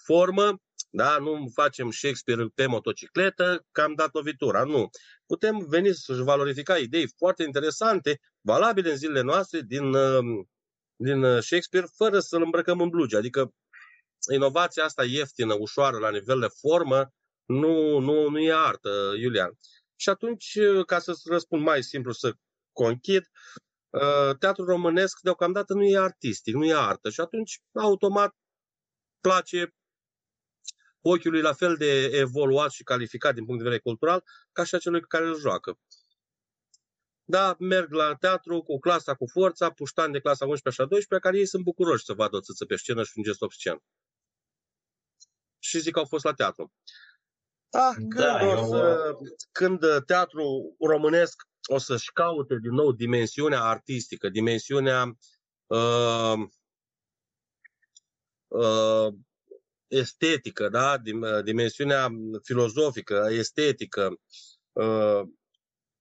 formă, 0.04 0.62
da? 0.94 1.18
nu 1.18 1.50
facem 1.54 1.92
Shakespeare 1.92 2.46
pe 2.56 2.66
motocicletă, 2.66 3.66
că 3.72 3.82
am 3.82 3.94
dat 3.94 4.14
lovitura. 4.14 4.64
Nu. 4.64 4.90
Putem 5.26 5.66
veni 5.68 5.94
să-și 5.94 6.22
valorifica 6.22 6.78
idei 6.78 7.08
foarte 7.18 7.44
interesante, 7.44 8.20
valabile 8.42 8.90
în 8.90 8.98
zilele 8.98 9.22
noastre, 9.22 9.62
din, 9.62 9.92
din 10.96 11.22
Shakespeare, 11.22 11.88
fără 11.96 12.20
să-l 12.20 12.42
îmbrăcăm 12.42 12.80
în 12.82 12.90
blugi. 12.90 13.16
Adică 13.16 13.54
inovația 14.34 14.84
asta 14.84 15.04
ieftină, 15.06 15.56
ușoară, 15.60 15.98
la 15.98 16.10
nivel 16.10 16.40
de 16.40 16.48
formă, 16.60 17.14
nu, 17.46 18.00
nu, 18.00 18.30
nu 18.30 18.40
e 18.40 18.54
artă, 18.54 19.14
Iulian. 19.18 19.52
Și 19.96 20.10
atunci, 20.10 20.58
ca 20.86 21.00
să 21.00 21.14
răspund 21.26 21.64
mai 21.64 21.84
simplu, 21.84 22.12
să 22.12 22.34
conchid, 22.72 23.24
uh, 23.90 24.38
teatrul 24.40 24.66
românesc 24.66 25.20
deocamdată 25.22 25.74
nu 25.74 25.84
e 25.84 25.98
artistic, 25.98 26.54
nu 26.54 26.66
e 26.66 26.74
artă 26.74 27.10
și 27.10 27.20
atunci 27.20 27.60
automat 27.74 28.36
place 29.20 29.76
ochiului 31.02 31.42
la 31.42 31.54
fel 31.54 31.76
de 31.76 32.04
evoluat 32.04 32.72
și 32.72 32.84
calificat 32.84 33.34
din 33.34 33.46
punct 33.46 33.60
de 33.60 33.64
vedere 33.64 33.84
cultural 33.84 34.24
ca 34.52 34.64
și 34.64 34.76
acelui 34.76 35.02
care 35.02 35.26
îl 35.26 35.40
joacă. 35.40 35.80
Da, 37.24 37.56
merg 37.60 37.92
la 37.92 38.16
teatru 38.16 38.62
cu 38.62 38.80
clasa 38.80 39.16
cu 39.16 39.26
forța, 39.28 39.72
puștani 39.72 40.14
de 40.14 40.20
clasa 40.20 40.46
11 40.46 40.82
și 40.82 40.88
a 40.88 40.90
12, 40.90 41.28
care 41.28 41.38
ei 41.38 41.48
sunt 41.48 41.64
bucuroși 41.64 42.06
să 42.06 42.14
vadă 42.14 42.36
o 42.36 42.42
țâță 42.42 42.66
pe 42.66 42.76
scenă 42.76 43.04
și 43.04 43.12
un 43.16 43.24
gest 43.24 43.42
obscen. 43.42 43.84
Și 45.60 45.80
zic 45.80 45.94
că 45.94 46.00
au 46.00 46.06
fost 46.06 46.24
la 46.24 46.34
teatru. 46.34 46.74
Ah, 47.70 47.94
când, 47.96 48.14
da, 48.14 48.46
o 48.46 48.66
să, 48.66 49.14
când 49.52 49.84
uh, 49.84 50.04
teatrul 50.06 50.76
românesc 50.80 51.42
o 51.70 51.78
să-și 51.78 52.12
caute 52.12 52.58
din 52.62 52.74
nou 52.74 52.92
dimensiunea 52.92 53.64
artistică, 53.64 54.30
dimensiunea 54.30 55.18
uh, 55.68 56.34
uh, 58.48 59.14
estetică, 59.92 60.70
da? 60.70 60.96
Uh, 61.06 61.44
dimensiunea 61.44 62.10
filozofică, 62.44 63.28
estetică, 63.30 64.20
uh, 64.72 65.22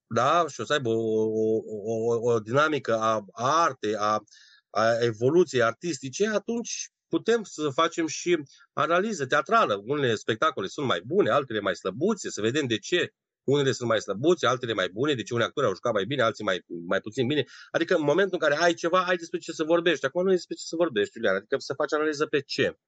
da? 0.07 0.45
și 0.49 0.61
o 0.61 0.65
să 0.65 0.73
aibă 0.73 0.89
o, 0.89 1.23
o, 1.23 1.63
o, 1.85 2.33
o 2.33 2.41
dinamică 2.41 2.99
a, 2.99 3.25
a 3.33 3.63
artei, 3.63 3.95
a, 3.97 4.23
a 4.71 4.99
evoluției 5.01 5.63
artistice, 5.63 6.29
atunci 6.29 6.91
putem 7.09 7.43
să 7.43 7.69
facem 7.69 8.07
și 8.07 8.43
analiză 8.73 9.27
teatrală. 9.27 9.83
Unele 9.85 10.15
spectacole 10.15 10.67
sunt 10.67 10.87
mai 10.87 11.01
bune, 11.07 11.31
altele 11.31 11.61
mai 11.61 11.77
slăbuțe, 11.77 12.31
să 12.31 12.41
vedem 12.41 12.67
de 12.67 12.79
ce 12.79 13.13
unele 13.45 13.73
sunt 13.73 13.89
mai 13.89 14.01
slăbuțe, 14.01 14.47
altele 14.47 14.73
mai 14.73 14.89
bune, 14.89 15.15
de 15.15 15.23
ce 15.23 15.35
unii 15.35 15.47
actori 15.47 15.67
au 15.67 15.75
jucat 15.75 15.93
mai 15.93 16.05
bine, 16.05 16.23
alții 16.23 16.45
mai, 16.45 16.65
mai 16.87 17.01
puțin 17.01 17.27
bine. 17.27 17.45
Adică 17.71 17.95
în 17.95 18.03
momentul 18.03 18.39
în 18.41 18.49
care 18.49 18.63
ai 18.63 18.75
ceva, 18.75 19.05
ai 19.05 19.17
despre 19.17 19.39
ce 19.39 19.53
să 19.53 19.65
vorbești. 19.65 20.05
Acum 20.07 20.23
nu 20.23 20.31
e 20.31 20.35
despre 20.35 20.55
ce 20.55 20.65
să 20.65 20.77
vorbești, 20.77 21.17
Iulian. 21.17 21.35
Adică 21.35 21.57
să 21.59 21.75
faci 21.75 21.93
analiză 21.93 22.27
pe 22.27 22.41
ce? 22.41 22.79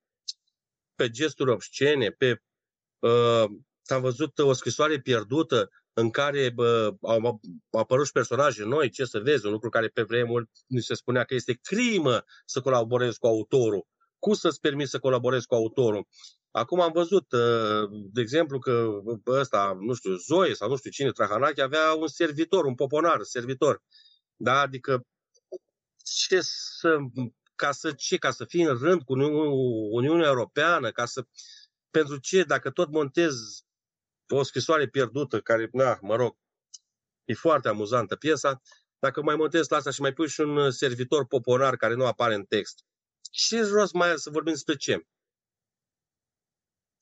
Pe 0.95 1.11
gesturi 1.11 1.51
obscene, 1.51 2.11
pe... 2.11 2.43
Uh, 2.99 3.45
am 3.85 4.01
văzut 4.01 4.39
o 4.39 4.53
scrisoare 4.53 5.01
pierdută 5.01 5.71
în 5.93 6.11
care 6.11 6.51
bă, 6.51 6.95
au, 7.01 7.21
au 7.25 7.41
apărut 7.71 8.07
și 8.07 8.13
personaje 8.13 8.65
noi, 8.65 8.91
ce 8.91 9.05
să 9.05 9.21
vezi, 9.21 9.47
un 9.47 9.53
lucru 9.53 9.69
care 9.69 9.89
pe 9.89 10.03
vremuri 10.03 10.51
nu 10.67 10.81
se 10.81 10.95
spunea 10.95 11.25
că 11.25 11.35
este 11.35 11.59
crimă 11.63 12.25
să 12.45 12.61
colaborezi 12.61 13.19
cu 13.19 13.27
autorul 13.27 13.87
cum 14.25 14.35
să-ți 14.35 14.61
permiți 14.61 14.91
să 14.91 14.99
colaborezi 14.99 15.47
cu 15.47 15.55
autorul. 15.55 16.07
Acum 16.51 16.81
am 16.81 16.93
văzut, 16.93 17.33
uh, 17.33 17.89
de 18.13 18.21
exemplu, 18.21 18.59
că 18.59 18.89
ăsta, 19.27 19.77
nu 19.81 19.95
știu, 19.95 20.17
Zoe 20.17 20.55
sau 20.55 20.69
nu 20.69 20.77
știu 20.77 20.91
cine, 20.91 21.11
Trahanache, 21.11 21.63
avea 21.63 21.93
un 21.93 22.07
servitor, 22.07 22.65
un 22.65 22.75
poponar, 22.75 23.23
servitor. 23.23 23.83
Da? 24.37 24.61
Adică 24.61 25.07
ce 26.27 26.39
să, 26.41 26.97
ca 27.63 27.73
să 27.73 27.93
ce, 27.93 28.17
ca 28.17 28.31
să 28.31 28.45
fii 28.45 28.63
în 28.63 28.79
rând 28.79 29.03
cu 29.03 29.13
Uniunea 29.93 30.29
Europeană, 30.29 30.91
ca 30.91 31.05
să, 31.05 31.27
pentru 31.91 32.17
ce, 32.19 32.43
dacă 32.43 32.71
tot 32.71 32.91
montezi 32.91 33.65
o 34.29 34.43
scrisoare 34.43 34.89
pierdută, 34.89 35.41
care, 35.41 35.69
na, 35.73 35.99
mă 36.01 36.17
rog, 36.17 36.37
e 37.25 37.35
foarte 37.35 37.69
amuzantă 37.69 38.17
piesa, 38.17 38.63
dacă 38.99 39.23
mai 39.23 39.37
montezi 39.37 39.71
la 39.71 39.77
asta 39.77 39.91
și 39.91 40.01
mai 40.01 40.13
pui 40.13 40.29
și 40.29 40.41
un 40.41 40.71
servitor 40.71 41.27
poponar 41.27 41.77
care 41.77 41.95
nu 41.95 42.07
apare 42.07 42.35
în 42.35 42.45
text, 42.45 42.85
ce 43.31 43.63
rost 43.63 43.93
mai 43.93 44.19
să 44.19 44.31
vorbim 44.31 44.53
despre 44.53 44.77
ce? 44.77 45.07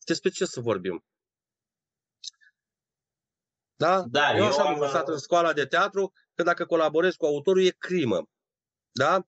Despre 0.04 0.30
ce 0.30 0.44
să 0.44 0.60
vorbim? 0.60 1.04
Da? 3.76 4.02
da 4.02 4.36
eu 4.36 4.46
așa 4.46 4.62
am 4.62 4.72
învățat 4.72 5.08
în 5.08 5.18
școala 5.18 5.52
de 5.52 5.66
teatru 5.66 6.12
că 6.34 6.42
dacă 6.42 6.66
colaborezi 6.66 7.16
cu 7.16 7.26
autorul 7.26 7.64
e 7.64 7.70
crimă. 7.70 8.28
Da? 8.90 9.24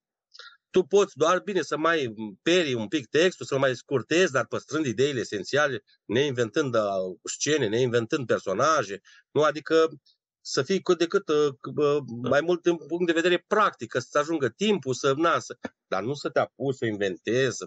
Tu 0.73 0.83
poți 0.83 1.17
doar 1.17 1.41
bine 1.41 1.63
să 1.63 1.77
mai 1.77 2.15
peri 2.43 2.75
un 2.75 2.89
pic 2.89 3.07
textul, 3.07 3.47
să-l 3.47 3.59
mai 3.59 3.77
scurtezi, 3.77 4.33
dar 4.33 4.47
păstrând 4.47 4.87
ideile 4.87 5.21
esențiale, 5.21 5.85
neinventând 6.05 6.75
uh, 6.75 6.83
scene, 7.23 7.69
neinventând 7.69 8.27
personaje. 8.27 9.01
Nu? 9.31 9.43
Adică 9.43 9.89
să 10.41 10.63
fii 10.63 10.83
cât 10.83 10.99
de 10.99 11.07
cât 11.07 11.29
uh, 11.29 11.55
uh, 11.77 12.03
mai 12.23 12.41
mult 12.41 12.63
din 12.63 12.77
punct 12.77 13.07
de 13.07 13.13
vedere 13.13 13.45
practic, 13.47 13.95
să 13.99 14.19
ajungă 14.19 14.49
timpul 14.49 14.95
să 14.95 15.13
nasă, 15.17 15.59
dar 15.87 16.03
nu 16.03 16.15
să 16.15 16.29
te 16.29 16.39
apuci 16.39 16.75
să 16.75 16.87
inventezi, 16.87 17.57
să 17.57 17.65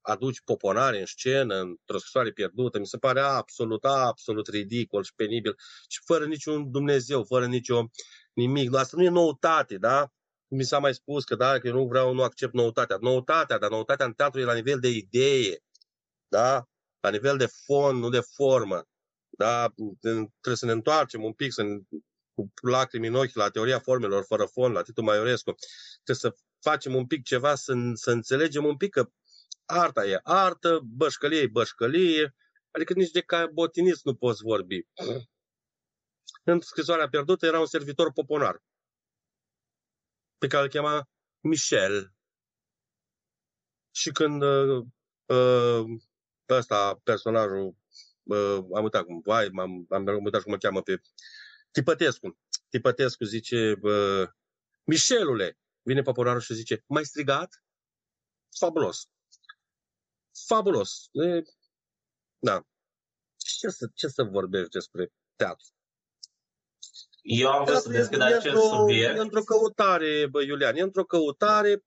aduci 0.00 0.40
poponare 0.44 1.00
în 1.00 1.06
scenă, 1.06 1.60
într-o 1.60 1.98
scrisoare 1.98 2.32
pierdută, 2.32 2.78
mi 2.78 2.86
se 2.86 2.98
pare 2.98 3.20
absolut, 3.20 3.84
absolut 3.84 4.48
ridicol 4.48 5.02
și 5.02 5.14
penibil 5.14 5.54
și 5.88 6.00
fără 6.04 6.24
niciun 6.26 6.70
Dumnezeu, 6.70 7.24
fără 7.24 7.46
nicio 7.46 7.90
nimic. 8.32 8.74
Asta 8.74 8.96
nu 8.96 9.02
e 9.02 9.08
noutate, 9.08 9.76
da? 9.76 10.12
Mi 10.48 10.64
s-a 10.64 10.78
mai 10.78 10.94
spus 10.94 11.24
că 11.24 11.34
da, 11.34 11.58
că 11.58 11.66
eu 11.66 11.74
nu 11.74 11.86
vreau, 11.86 12.12
nu 12.12 12.22
accept 12.22 12.52
noutatea. 12.54 12.96
Noutatea, 13.00 13.58
dar 13.58 13.70
noutatea 13.70 14.06
în 14.06 14.12
teatru 14.12 14.40
e 14.40 14.44
la 14.44 14.54
nivel 14.54 14.80
de 14.80 14.88
idee, 14.88 15.58
da? 16.28 16.68
La 17.00 17.10
nivel 17.10 17.36
de 17.36 17.46
fond, 17.46 18.02
nu 18.02 18.08
de 18.08 18.20
formă. 18.20 18.88
Da? 19.28 19.72
Trebuie 20.00 20.56
să 20.56 20.66
ne 20.66 20.72
întoarcem 20.72 21.24
un 21.24 21.32
pic, 21.32 21.52
să 21.52 21.62
cu 22.34 22.52
lacrimi 22.62 23.06
în 23.06 23.14
ochi 23.14 23.34
la 23.34 23.48
teoria 23.48 23.78
formelor 23.78 24.24
fără 24.24 24.44
fond, 24.44 24.74
la 24.74 24.82
Titu 24.82 25.02
Maiorescu. 25.02 25.54
Trebuie 26.04 26.32
să 26.32 26.36
facem 26.60 26.94
un 26.94 27.06
pic 27.06 27.22
ceva, 27.24 27.54
să, 27.54 27.72
să 27.94 28.10
înțelegem 28.10 28.64
un 28.64 28.76
pic 28.76 28.90
că 28.90 29.10
arta 29.64 30.06
e 30.06 30.20
artă, 30.22 30.80
bășcălie 30.84 31.40
e 31.40 31.46
bășcălie, 31.46 32.34
adică 32.70 32.92
nici 32.92 33.10
de 33.10 33.20
ca 33.20 33.46
botinist 33.52 34.04
nu 34.04 34.14
poți 34.14 34.42
vorbi. 34.42 34.80
În 36.44 36.60
scrisoarea 36.60 37.08
pierdută 37.08 37.46
era 37.46 37.60
un 37.60 37.66
servitor 37.66 38.12
poponar, 38.12 38.62
pe 40.38 40.46
care 40.46 40.62
îl 40.62 40.68
chema 40.68 41.08
Michel. 41.40 42.12
Și 43.90 44.10
când 44.10 44.42
uh, 44.42 44.84
uh, 45.26 45.84
ăsta, 46.48 47.00
personajul, 47.02 47.76
uh, 48.22 48.58
am 48.74 48.82
uitat 48.82 49.04
cum, 49.04 49.20
vai, 49.24 49.50
am, 49.58 49.86
am 49.88 50.24
uitat 50.24 50.42
cum 50.42 50.52
mă 50.52 50.58
cheamă 50.58 50.82
pe 50.82 51.00
Tipătescu. 51.70 52.38
Tipătescu 52.68 53.24
zice, 53.24 53.74
bă, 53.74 54.28
Mișelule, 54.84 55.58
vine 55.82 56.02
poporarul 56.02 56.40
și 56.40 56.54
zice, 56.54 56.84
mai 56.86 57.04
strigat? 57.04 57.62
Fabulos. 58.58 59.08
Fabulos. 60.46 61.08
E, 61.12 61.42
da. 62.38 62.66
Ce 63.36 63.68
să, 63.68 63.90
ce 63.94 64.08
să 64.08 64.22
vorbești 64.22 64.70
despre 64.70 65.12
teatru? 65.36 65.66
Eu 67.30 67.48
am 67.48 67.64
vrut 67.64 67.80
să 67.80 67.88
deschid 67.88 68.20
acest 68.20 68.62
subiect. 68.62 69.16
E 69.16 69.20
într-o 69.20 69.42
căutare, 69.42 70.26
bă, 70.30 70.42
Iulian, 70.42 70.76
e 70.76 70.80
într-o 70.80 71.04
căutare, 71.04 71.84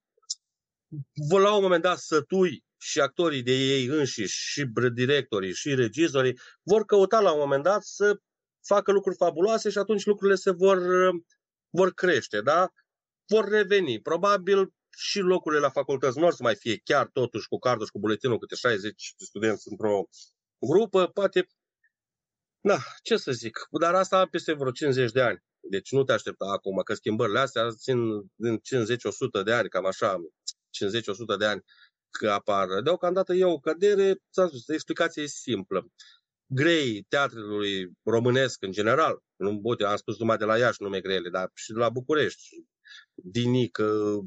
la 1.30 1.56
un 1.56 1.62
moment 1.62 1.82
dat 1.82 1.98
sătui 1.98 2.64
și 2.78 3.00
actorii 3.00 3.44
de 3.44 3.52
ei 3.52 3.86
înșiși, 3.86 4.52
și 4.52 4.66
directorii, 4.94 5.54
și 5.54 5.76
regizorii, 5.76 6.40
vor 6.62 6.86
căuta 6.86 7.20
la 7.20 7.32
un 7.32 7.40
moment 7.40 7.64
dat 7.64 7.84
să 7.84 8.20
facă 8.66 8.92
lucruri 8.92 9.16
fabuloase 9.16 9.70
și 9.70 9.78
atunci 9.78 10.06
lucrurile 10.06 10.38
se 10.38 10.52
vor, 10.52 10.80
vor 11.70 11.94
crește, 11.94 12.42
da? 12.42 12.74
Vor 13.26 13.48
reveni. 13.48 14.02
Probabil 14.02 14.74
și 14.98 15.20
locurile 15.20 15.62
la 15.62 15.70
facultăți 15.70 16.20
nu 16.20 16.26
or 16.26 16.34
să 16.34 16.44
mai 16.44 16.56
fie 16.56 16.82
chiar 16.84 17.10
totuși 17.14 17.48
cu 17.48 17.58
cardul 17.58 17.86
și 17.86 17.92
cu 17.92 18.00
buletinul 18.00 18.38
câte 18.38 18.56
60 18.56 19.14
de 19.18 19.26
studenți 19.26 19.68
într-o 19.70 20.04
grupă, 20.60 21.08
poate, 21.08 21.48
da, 22.62 22.78
ce 23.04 23.18
să 23.18 23.32
zic, 23.32 23.68
dar 23.80 23.96
asta 23.96 24.26
peste 24.26 24.54
vreo 24.54 24.72
50 24.72 25.12
de 25.12 25.22
ani. 25.22 25.44
Deci 25.70 25.92
nu 25.92 26.04
te 26.04 26.12
aștepta 26.12 26.46
acum, 26.46 26.82
că 26.84 26.94
schimbările 26.94 27.40
astea 27.40 27.72
țin 27.72 28.00
din 28.36 28.58
50-100 28.58 29.44
de 29.44 29.54
ani, 29.54 29.70
cam 29.70 29.86
așa, 29.86 30.16
50-100 30.16 31.38
de 31.38 31.46
ani 31.46 31.64
că 32.10 32.30
apar. 32.30 32.68
Deocamdată 32.84 33.34
e 33.34 33.46
o 33.46 33.60
cădere, 33.60 34.22
ți-am 34.32 34.48
spus, 34.48 34.68
explicație 34.68 35.28
simplă 35.28 35.92
grei 36.54 37.02
teatrului 37.02 37.92
românesc 38.04 38.62
în 38.62 38.72
general, 38.72 39.24
nu, 39.36 39.60
uite, 39.64 39.84
am 39.84 39.96
spus 39.96 40.20
numai 40.20 40.38
de 40.38 40.46
la 40.46 40.58
Iași 40.58 40.82
nume 40.82 41.02
grele, 41.02 41.30
dar 41.30 41.52
și 41.54 41.72
de 41.72 41.80
la 41.80 41.90
București, 41.90 42.48
Dinică, 43.14 44.20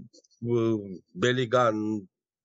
Beligan, 1.12 1.75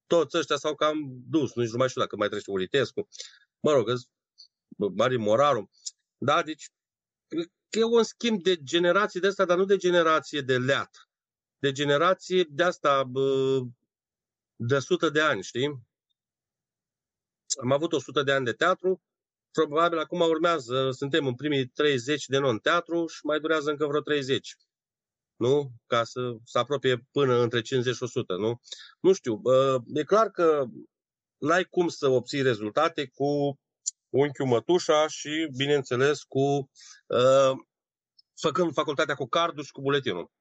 toți 0.08 0.38
ăștia 0.38 0.55
s-au 0.55 0.75
cam 0.75 0.98
dus, 1.29 1.53
nici 1.53 1.69
nu 1.69 1.77
mai 1.77 1.89
știu 1.89 2.01
dacă 2.01 2.15
mai 2.15 2.29
trece 2.29 2.51
Ulitescu, 2.51 3.08
mă 3.60 3.72
rog, 3.72 3.89
Marin 4.96 5.22
Moraru, 5.22 5.69
da, 6.19 6.43
deci 6.43 6.69
e 7.69 7.83
un 7.83 8.03
schimb 8.03 8.41
de 8.43 8.55
generații 8.63 9.19
de 9.19 9.27
asta, 9.27 9.45
dar 9.45 9.57
nu 9.57 9.65
de 9.65 9.77
generație 9.77 10.41
de 10.41 10.57
leat, 10.57 11.09
de 11.59 11.71
generație 11.71 12.43
de 12.49 12.63
asta 12.63 13.11
de 14.55 14.75
100 14.75 15.09
de 15.09 15.21
ani, 15.21 15.43
știi? 15.43 15.88
Am 17.61 17.71
avut 17.71 17.93
100 17.93 18.23
de 18.23 18.31
ani 18.31 18.45
de 18.45 18.53
teatru, 18.53 19.01
probabil 19.51 19.97
acum 19.97 20.19
urmează, 20.19 20.91
suntem 20.91 21.27
în 21.27 21.35
primii 21.35 21.67
30 21.67 22.25
de 22.25 22.38
non-teatru 22.38 23.07
și 23.07 23.25
mai 23.25 23.39
durează 23.39 23.69
încă 23.69 23.85
vreo 23.88 24.01
30. 24.01 24.55
Nu? 25.35 25.71
Ca 25.88 26.03
să 26.03 26.35
se 26.43 26.57
apropie 26.57 27.07
până 27.11 27.41
între 27.41 27.61
50 27.61 27.95
și 27.95 28.03
100, 28.03 28.35
nu? 28.35 28.61
Nu 28.99 29.13
știu, 29.13 29.41
e 29.93 30.03
clar 30.03 30.29
că 30.29 30.65
n-ai 31.38 31.63
cum 31.63 31.88
să 31.88 32.07
obții 32.07 32.41
rezultate 32.41 33.07
cu 33.07 33.59
unchiul 34.09 34.45
mătușa 34.45 35.07
și, 35.07 35.47
bineînțeles, 35.57 36.23
cu 36.23 36.69
uh, 37.05 37.57
făcând 38.41 38.73
facultatea 38.73 39.15
cu 39.15 39.27
cardul 39.27 39.63
și 39.63 39.71
cu 39.71 39.81
buletinul. 39.81 40.31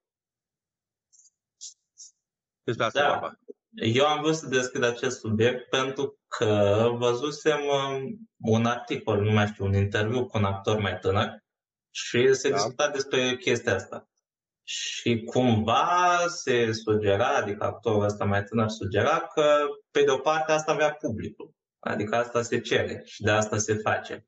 Despre 2.62 2.84
asta 2.84 3.00
da. 3.00 3.08
vorba. 3.08 3.38
Eu 3.70 4.06
am 4.06 4.22
vrut 4.22 4.34
să 4.34 4.46
deschid 4.46 4.82
acest 4.82 5.18
subiect 5.18 5.68
pentru 5.68 6.18
că 6.28 6.84
văzusem 6.94 7.60
um, 7.64 8.28
un 8.38 8.64
articol, 8.64 9.20
nu 9.20 9.32
mai 9.32 9.46
știu, 9.46 9.64
un 9.64 9.74
interviu 9.74 10.26
cu 10.26 10.38
un 10.38 10.44
actor 10.44 10.78
mai 10.78 10.98
tânăr 10.98 11.44
și 11.90 12.34
se 12.34 12.48
da. 12.48 12.54
discuta 12.54 12.90
despre 12.90 13.36
chestia 13.36 13.74
asta. 13.74 14.08
Și 14.62 15.22
cumva 15.24 16.26
se 16.28 16.72
sugera, 16.72 17.36
adică 17.36 17.64
actorul 17.64 18.04
ăsta 18.04 18.24
mai 18.24 18.44
tânăr 18.44 18.68
sugera 18.68 19.18
că, 19.18 19.66
pe 19.90 20.02
de 20.02 20.10
o 20.10 20.18
parte, 20.18 20.52
asta 20.52 20.72
avea 20.72 20.92
publicul. 20.92 21.54
Adică 21.78 22.16
asta 22.16 22.42
se 22.42 22.60
cere 22.60 23.02
și 23.04 23.22
de 23.22 23.30
asta 23.30 23.58
se 23.58 23.74
face. 23.74 24.26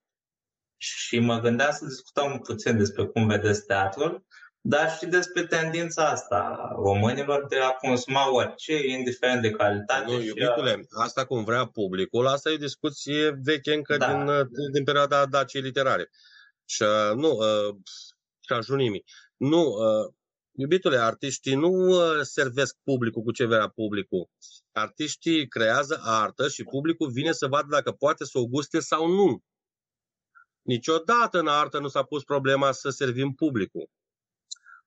Și 0.76 1.19
mă 1.19 1.40
gândeam 1.40 1.71
să 1.73 1.85
discutăm 1.85 2.38
puțin 2.38 2.76
despre 2.76 3.04
cum 3.04 3.26
vedeți 3.26 3.66
teatrul, 3.66 4.26
dar 4.61 4.97
și 4.97 5.07
despre 5.07 5.47
tendința 5.47 6.09
asta 6.09 6.71
românilor 6.75 7.47
de 7.47 7.59
a 7.59 7.71
consuma 7.71 8.33
orice, 8.33 8.87
indiferent 8.87 9.42
de 9.42 9.50
calitate. 9.50 10.04
Nu, 10.04 10.21
iubitule, 10.23 10.71
a... 10.71 11.02
asta 11.02 11.25
cum 11.25 11.45
vrea 11.45 11.66
publicul, 11.66 12.26
asta 12.26 12.50
e 12.50 12.54
o 12.54 12.57
discuție 12.57 13.38
veche 13.42 13.75
încă 13.75 13.97
da. 13.97 14.14
din, 14.14 14.71
din 14.73 14.85
perioada 14.85 15.26
Daciei 15.26 15.62
literare. 15.62 16.11
Și 16.64 16.85
nu, 17.14 17.30
uh, 17.30 17.76
și 18.40 18.52
a 18.52 18.61
junimii. 18.61 19.04
Nu, 19.37 19.62
uh, 19.62 20.14
Iubitule, 20.52 20.97
artiștii 20.97 21.54
nu 21.54 21.69
uh, 21.69 22.21
servesc 22.23 22.76
publicul 22.83 23.23
cu 23.23 23.33
ce 23.33 23.45
vrea 23.45 23.69
publicul. 23.69 24.30
Artiștii 24.73 25.49
creează 25.49 26.00
artă 26.02 26.49
și 26.49 26.62
publicul 26.62 27.11
vine 27.11 27.33
să 27.33 27.47
vadă 27.47 27.66
dacă 27.71 27.92
poate 27.92 28.25
să 28.25 28.38
o 28.38 28.47
guste 28.47 28.80
sau 28.80 29.07
nu. 29.07 29.42
Niciodată 30.62 31.38
în 31.38 31.47
artă 31.47 31.78
nu 31.78 31.88
s-a 31.88 32.02
pus 32.02 32.25
problema 32.25 32.73
să 32.73 32.90
servim 32.90 33.33
publicul. 33.33 33.88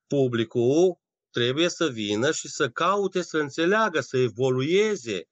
Publicul 0.07 0.99
trebuie 1.29 1.69
să 1.69 1.87
vină 1.87 2.31
și 2.31 2.47
să 2.47 2.69
caute 2.69 3.21
să 3.21 3.37
înțeleagă, 3.37 3.99
să 3.99 4.17
evolueze. 4.17 5.23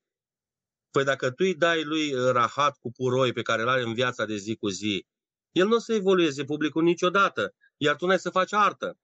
Păi 0.91 1.03
dacă 1.03 1.29
tu 1.29 1.43
îi 1.43 1.55
dai 1.55 1.83
lui 1.83 2.13
uh, 2.13 2.31
rahat 2.31 2.77
cu 2.77 2.91
puroi 2.91 3.33
pe 3.33 3.41
care 3.41 3.61
îl 3.61 3.67
are 3.67 3.81
în 3.81 3.93
viața 3.93 4.25
de 4.25 4.35
zi 4.35 4.55
cu 4.55 4.67
zi, 4.67 5.05
el 5.51 5.67
nu 5.67 5.75
o 5.75 5.79
să 5.79 5.93
evolueze 5.93 6.43
publicul 6.43 6.83
niciodată, 6.83 7.55
iar 7.77 7.95
tu 7.95 8.05
n-ai 8.05 8.19
să 8.19 8.29
faci 8.29 8.53
artă 8.53 8.97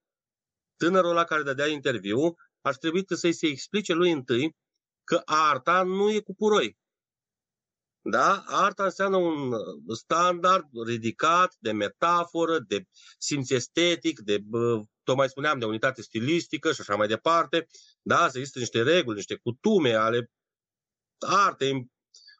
tânărul 0.77 1.13
la 1.13 1.23
care 1.23 1.43
dădea 1.43 1.67
interviu 1.67 2.35
ar 2.61 2.75
trebui 2.75 3.03
să-i 3.07 3.33
se 3.33 3.47
explice 3.47 3.93
lui 3.93 4.11
întâi 4.11 4.55
că 5.03 5.21
arta 5.25 5.83
nu 5.83 6.11
e 6.11 6.19
cu 6.19 6.35
puroi. 6.35 6.77
Da? 8.01 8.43
Arta 8.45 8.83
înseamnă 8.83 9.17
un 9.17 9.53
standard 9.95 10.65
ridicat 10.85 11.55
de 11.59 11.71
metaforă, 11.71 12.59
de 12.59 12.83
simț 13.17 13.49
estetic, 13.49 14.19
de, 14.19 14.43
tocmai 15.03 15.29
spuneam, 15.29 15.59
de 15.59 15.65
unitate 15.65 16.01
stilistică 16.01 16.71
și 16.71 16.81
așa 16.81 16.95
mai 16.95 17.07
departe. 17.07 17.67
Da? 18.01 18.29
Să 18.29 18.37
există 18.37 18.59
niște 18.59 18.81
reguli, 18.81 19.15
niște 19.15 19.35
cutume 19.35 19.93
ale 19.93 20.31
artei. 21.17 21.91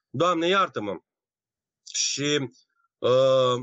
Doamne, 0.10 0.48
iartă-mă! 0.48 1.00
Și 1.94 2.50
uh, 2.98 3.56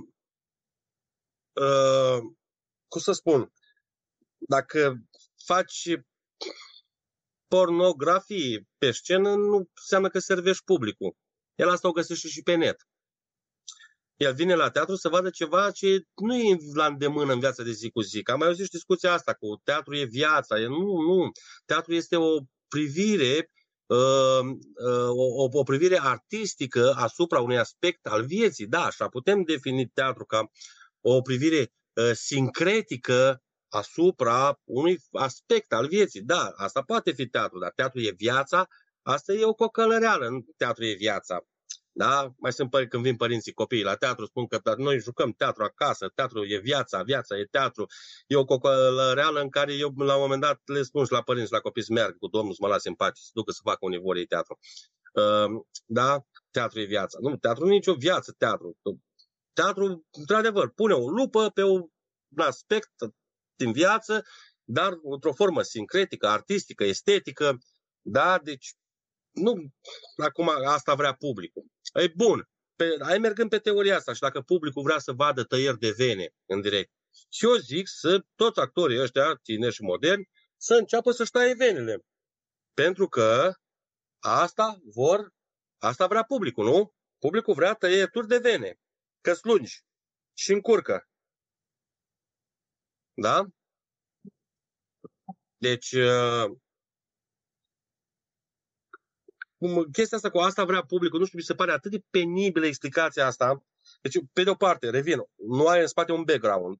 uh, 1.52 2.18
cum 2.88 3.00
să 3.00 3.12
spun, 3.12 3.52
dacă 4.48 4.96
faci 5.44 5.88
pornografie 7.48 8.68
pe 8.78 8.90
scenă, 8.90 9.34
nu 9.34 9.70
înseamnă 9.74 10.08
că 10.08 10.18
servești 10.18 10.64
publicul. 10.64 11.16
El 11.54 11.68
asta 11.68 11.88
o 11.88 11.92
găsește 11.92 12.28
și 12.28 12.42
pe 12.42 12.54
net. 12.54 12.76
El 14.16 14.34
vine 14.34 14.54
la 14.54 14.70
teatru 14.70 14.94
să 14.94 15.08
vadă 15.08 15.30
ceva 15.30 15.70
ce 15.70 16.02
nu 16.14 16.36
e 16.36 16.56
la 16.74 16.86
îndemână 16.86 17.32
în 17.32 17.38
viața 17.38 17.62
de 17.62 17.70
zi 17.70 17.90
cu 17.90 18.00
zi. 18.00 18.22
Că 18.22 18.32
am 18.32 18.38
mai 18.38 18.48
auzit 18.48 18.68
discuția 18.70 19.12
asta 19.12 19.34
cu 19.34 19.60
teatru 19.64 19.96
e 19.96 20.04
viața. 20.04 20.60
E, 20.60 20.66
nu, 20.66 21.00
nu. 21.00 21.30
Teatru 21.64 21.94
este 21.94 22.16
o 22.16 22.38
privire 22.68 23.50
uh, 23.86 24.40
uh, 24.86 25.08
o, 25.08 25.58
o 25.58 25.62
privire 25.62 25.98
artistică 26.00 26.92
asupra 26.96 27.40
unui 27.40 27.58
aspect 27.58 28.06
al 28.06 28.24
vieții. 28.24 28.66
Da, 28.66 28.84
așa 28.84 29.08
putem 29.08 29.42
defini 29.42 29.86
teatru 29.86 30.24
ca 30.24 30.50
o 31.00 31.20
privire 31.20 31.72
uh, 31.92 32.10
sincretică 32.12 33.43
asupra 33.74 34.60
unui 34.64 34.98
aspect 35.12 35.72
al 35.72 35.86
vieții. 35.86 36.22
Da, 36.22 36.52
asta 36.56 36.82
poate 36.82 37.12
fi 37.12 37.26
teatru, 37.26 37.58
dar 37.58 37.72
teatru 37.74 38.00
e 38.00 38.14
viața, 38.16 38.68
asta 39.02 39.32
e 39.32 39.44
o 39.44 39.54
cocălăreală, 39.54 40.28
nu 40.28 40.46
teatru 40.56 40.84
e 40.84 40.94
viața. 40.94 41.46
Da? 41.92 42.34
Mai 42.38 42.52
sunt 42.52 42.70
pări 42.70 42.88
când 42.88 43.02
vin 43.02 43.16
părinții 43.16 43.52
copiii 43.52 43.82
la 43.82 43.94
teatru, 43.94 44.24
spun 44.24 44.46
că 44.46 44.74
noi 44.76 44.98
jucăm 44.98 45.32
teatru 45.32 45.62
acasă, 45.62 46.08
teatru 46.14 46.44
e 46.44 46.58
viața, 46.58 47.02
viața 47.02 47.38
e 47.38 47.48
teatru. 47.50 47.86
E 48.26 48.36
o 48.36 48.44
cocălăreală 48.44 49.40
în 49.40 49.48
care 49.48 49.74
eu 49.74 49.92
la 49.96 50.14
un 50.14 50.20
moment 50.20 50.40
dat 50.40 50.60
le 50.64 50.82
spun 50.82 51.04
și 51.04 51.12
la 51.12 51.22
părinți, 51.22 51.52
la 51.52 51.60
copii 51.60 51.82
să 51.82 51.92
merg 51.92 52.18
cu 52.18 52.26
domnul 52.26 52.52
să 52.52 52.58
mă 52.60 52.68
lase 52.68 52.88
în 52.88 52.94
pace, 52.94 53.22
să 53.22 53.30
ducă 53.32 53.52
să 53.52 53.60
facă 53.62 53.78
unii 53.80 53.98
vor 53.98 54.16
teatru. 54.28 54.58
Uh, 55.12 55.62
da? 55.86 56.26
Teatru 56.50 56.80
e 56.80 56.84
viața. 56.84 57.18
Nu, 57.20 57.36
teatru 57.36 57.64
nu 57.64 57.70
e 57.70 57.74
nicio 57.74 57.94
viață, 57.94 58.34
teatru. 58.38 58.76
Teatru, 59.52 60.06
într-adevăr, 60.10 60.68
pune 60.68 60.94
o 60.94 61.08
lupă 61.08 61.50
pe 61.50 61.62
un 61.62 61.88
aspect 62.36 62.92
din 63.56 63.72
viață, 63.72 64.24
dar 64.64 64.98
într-o 65.02 65.32
formă 65.32 65.62
sincretică, 65.62 66.26
artistică, 66.26 66.84
estetică. 66.84 67.58
Da? 68.00 68.38
Deci, 68.38 68.74
nu, 69.30 69.72
acum 70.16 70.50
asta 70.66 70.94
vrea 70.94 71.14
publicul. 71.14 71.66
E 71.92 72.12
bun, 72.16 72.48
pe, 72.76 72.96
ai 73.00 73.18
mergând 73.18 73.50
pe 73.50 73.58
teoria 73.58 73.96
asta 73.96 74.12
și 74.12 74.20
dacă 74.20 74.40
publicul 74.40 74.82
vrea 74.82 74.98
să 74.98 75.12
vadă 75.12 75.44
tăieri 75.44 75.78
de 75.78 75.90
vene 75.90 76.34
în 76.46 76.60
direct, 76.60 76.92
și 77.28 77.44
eu 77.44 77.54
zic 77.54 77.88
să 77.88 78.24
toți 78.34 78.60
actorii 78.60 79.00
ăștia, 79.00 79.34
tineri 79.42 79.74
și 79.74 79.82
moderni, 79.82 80.28
să 80.56 80.74
înceapă 80.74 81.10
să-și 81.10 81.30
taie 81.30 81.54
venele. 81.54 82.04
Pentru 82.74 83.08
că 83.08 83.52
asta 84.18 84.78
vor, 84.84 85.32
asta 85.78 86.06
vrea 86.06 86.24
publicul, 86.24 86.64
nu? 86.64 86.94
Publicul 87.18 87.54
vrea 87.54 87.74
tăieturi 87.74 88.26
de 88.26 88.38
vene, 88.38 88.80
că 89.20 89.34
lungi 89.42 89.84
și 90.32 90.52
încurcă. 90.52 91.08
Da? 93.14 93.44
Deci, 95.56 95.92
uh, 95.92 96.56
cum 99.58 99.84
chestia 99.92 100.16
asta 100.16 100.30
cu 100.30 100.38
asta 100.38 100.64
vrea 100.64 100.84
publicul, 100.84 101.18
nu 101.18 101.24
știu, 101.24 101.38
mi 101.38 101.44
se 101.44 101.54
pare 101.54 101.72
atât 101.72 101.90
de 101.90 102.02
penibilă 102.10 102.66
explicația 102.66 103.26
asta. 103.26 103.64
Deci, 104.00 104.14
pe 104.32 104.42
de 104.42 104.50
o 104.50 104.54
parte, 104.54 104.90
revin, 104.90 105.18
nu 105.34 105.66
ai 105.66 105.80
în 105.80 105.86
spate 105.86 106.12
un 106.12 106.24
background 106.24 106.78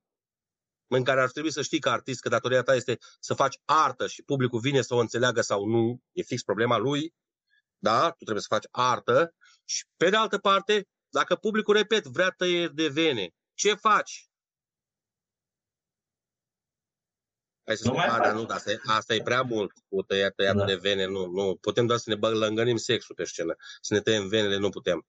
în 0.87 1.05
care 1.05 1.20
ar 1.20 1.31
trebui 1.31 1.53
să 1.53 1.62
știi 1.62 1.79
ca 1.79 1.92
artist 1.92 2.20
că 2.20 2.29
datoria 2.29 2.62
ta 2.62 2.75
este 2.75 2.99
să 3.20 3.35
faci 3.35 3.61
artă 3.64 4.07
și 4.07 4.23
publicul 4.23 4.61
vine 4.61 4.83
să 4.83 4.94
o 4.94 4.99
înțeleagă 4.99 5.40
sau 5.40 5.64
nu, 5.64 6.03
e 6.12 6.23
fix 6.23 6.42
problema 6.42 6.77
lui, 6.77 7.14
da? 7.79 8.11
Tu 8.11 8.25
trebuie 8.25 8.42
să 8.42 8.55
faci 8.55 8.66
artă 8.70 9.35
și 9.64 9.85
pe 9.97 10.11
de 10.11 10.16
altă 10.16 10.38
parte, 10.38 10.88
dacă 11.09 11.37
publicul, 11.37 11.75
repet, 11.75 12.05
vrea 12.05 12.31
tăieri 12.31 12.75
de 12.75 12.88
vene, 12.88 13.29
ce 13.55 13.75
faci? 13.75 14.29
Hai 17.64 17.77
să 17.77 17.88
nu 17.88 17.94
spun, 17.98 18.18
dar 18.18 18.35
nu, 18.35 18.46
asta 18.48 18.70
e, 18.70 18.81
asta 18.87 19.14
e 19.14 19.22
prea 19.22 19.42
mult 19.42 19.72
cu 19.88 20.03
tăiat, 20.03 20.35
tăiat 20.35 20.57
da. 20.57 20.64
de 20.64 20.74
vene, 20.74 21.07
nu, 21.07 21.27
nu. 21.27 21.57
Putem 21.61 21.87
doar 21.87 21.98
să 21.98 22.14
ne 22.14 22.29
lângănim 22.29 22.77
sexul 22.77 23.14
pe 23.14 23.24
scenă, 23.24 23.57
să 23.81 23.94
ne 23.94 24.00
tăiem 24.00 24.29
venele, 24.29 24.57
nu 24.57 24.68
putem. 24.68 25.07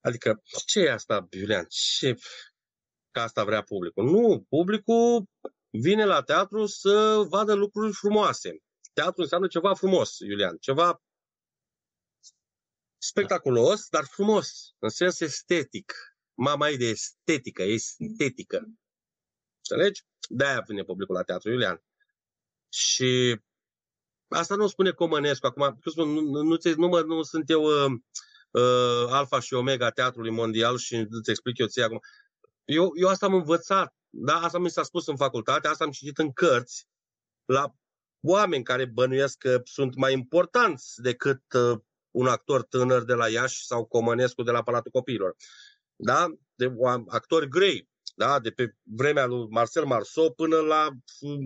Adică, 0.00 0.42
ce 0.66 0.80
e 0.80 0.92
asta, 0.92 1.26
Iulian? 1.30 1.66
Ce... 1.68 2.14
Că 3.10 3.20
asta 3.20 3.44
vrea 3.44 3.62
publicul. 3.62 4.04
Nu, 4.04 4.46
publicul 4.48 5.24
vine 5.70 6.04
la 6.04 6.22
teatru 6.22 6.66
să 6.66 7.24
vadă 7.28 7.52
lucruri 7.52 7.92
frumoase. 7.92 8.56
Teatru 8.92 9.22
înseamnă 9.22 9.46
ceva 9.46 9.74
frumos, 9.74 10.18
Iulian, 10.18 10.56
ceva 10.56 11.02
spectaculos, 12.98 13.88
dar 13.88 14.04
frumos, 14.04 14.74
în 14.78 14.88
sens 14.88 15.20
estetic. 15.20 15.92
Mama 16.34 16.68
e 16.68 16.76
de 16.76 16.86
estetică, 16.86 17.62
estetică. 17.62 18.66
Înțelegi? 19.68 20.04
De-aia 20.28 20.64
vine 20.66 20.82
publicul 20.82 21.14
la 21.14 21.22
teatru, 21.22 21.50
Iulian. 21.50 21.82
Și 22.68 23.40
asta 24.28 24.54
nu 24.54 24.66
spune 24.66 24.90
Comănescu. 24.90 25.46
Acum, 25.46 25.78
nu, 25.94 26.04
nu, 26.04 26.42
nu, 26.42 26.56
nu, 26.76 26.88
mă, 26.88 27.00
nu 27.00 27.22
sunt 27.22 27.50
eu 27.50 27.62
uh, 27.62 27.92
uh, 28.50 29.06
alfa 29.08 29.40
și 29.40 29.54
omega 29.54 29.90
teatrului 29.90 30.30
mondial 30.30 30.76
și 30.76 31.06
îți 31.10 31.30
explic 31.30 31.58
eu 31.58 31.66
ție 31.66 31.82
acum. 31.82 32.00
Eu, 32.64 32.92
eu 32.94 33.08
asta 33.08 33.26
am 33.26 33.34
învățat. 33.34 33.94
Da? 34.10 34.40
Asta 34.40 34.58
mi 34.58 34.70
s-a 34.70 34.82
spus 34.82 35.06
în 35.06 35.16
facultate, 35.16 35.68
asta 35.68 35.84
am 35.84 35.90
citit 35.90 36.18
în 36.18 36.32
cărți 36.32 36.88
la 37.44 37.74
oameni 38.20 38.64
care 38.64 38.84
bănuiesc 38.84 39.38
că 39.38 39.60
sunt 39.64 39.94
mai 39.94 40.12
importanți 40.12 41.00
decât 41.02 41.42
uh, 41.54 41.78
un 42.10 42.26
actor 42.26 42.62
tânăr 42.62 43.04
de 43.04 43.14
la 43.14 43.28
Iași 43.28 43.66
sau 43.66 43.86
Comănescu 43.86 44.42
de 44.42 44.50
la 44.50 44.62
Palatul 44.62 44.90
Copiilor. 44.90 45.36
Da? 45.96 46.26
De 46.54 46.72
actori 47.08 47.48
grei, 47.48 47.88
da? 48.16 48.40
de 48.40 48.50
pe 48.50 48.74
vremea 48.82 49.26
lui 49.26 49.46
Marcel 49.50 49.84
Marceau 49.84 50.32
până 50.32 50.56
la 50.56 50.88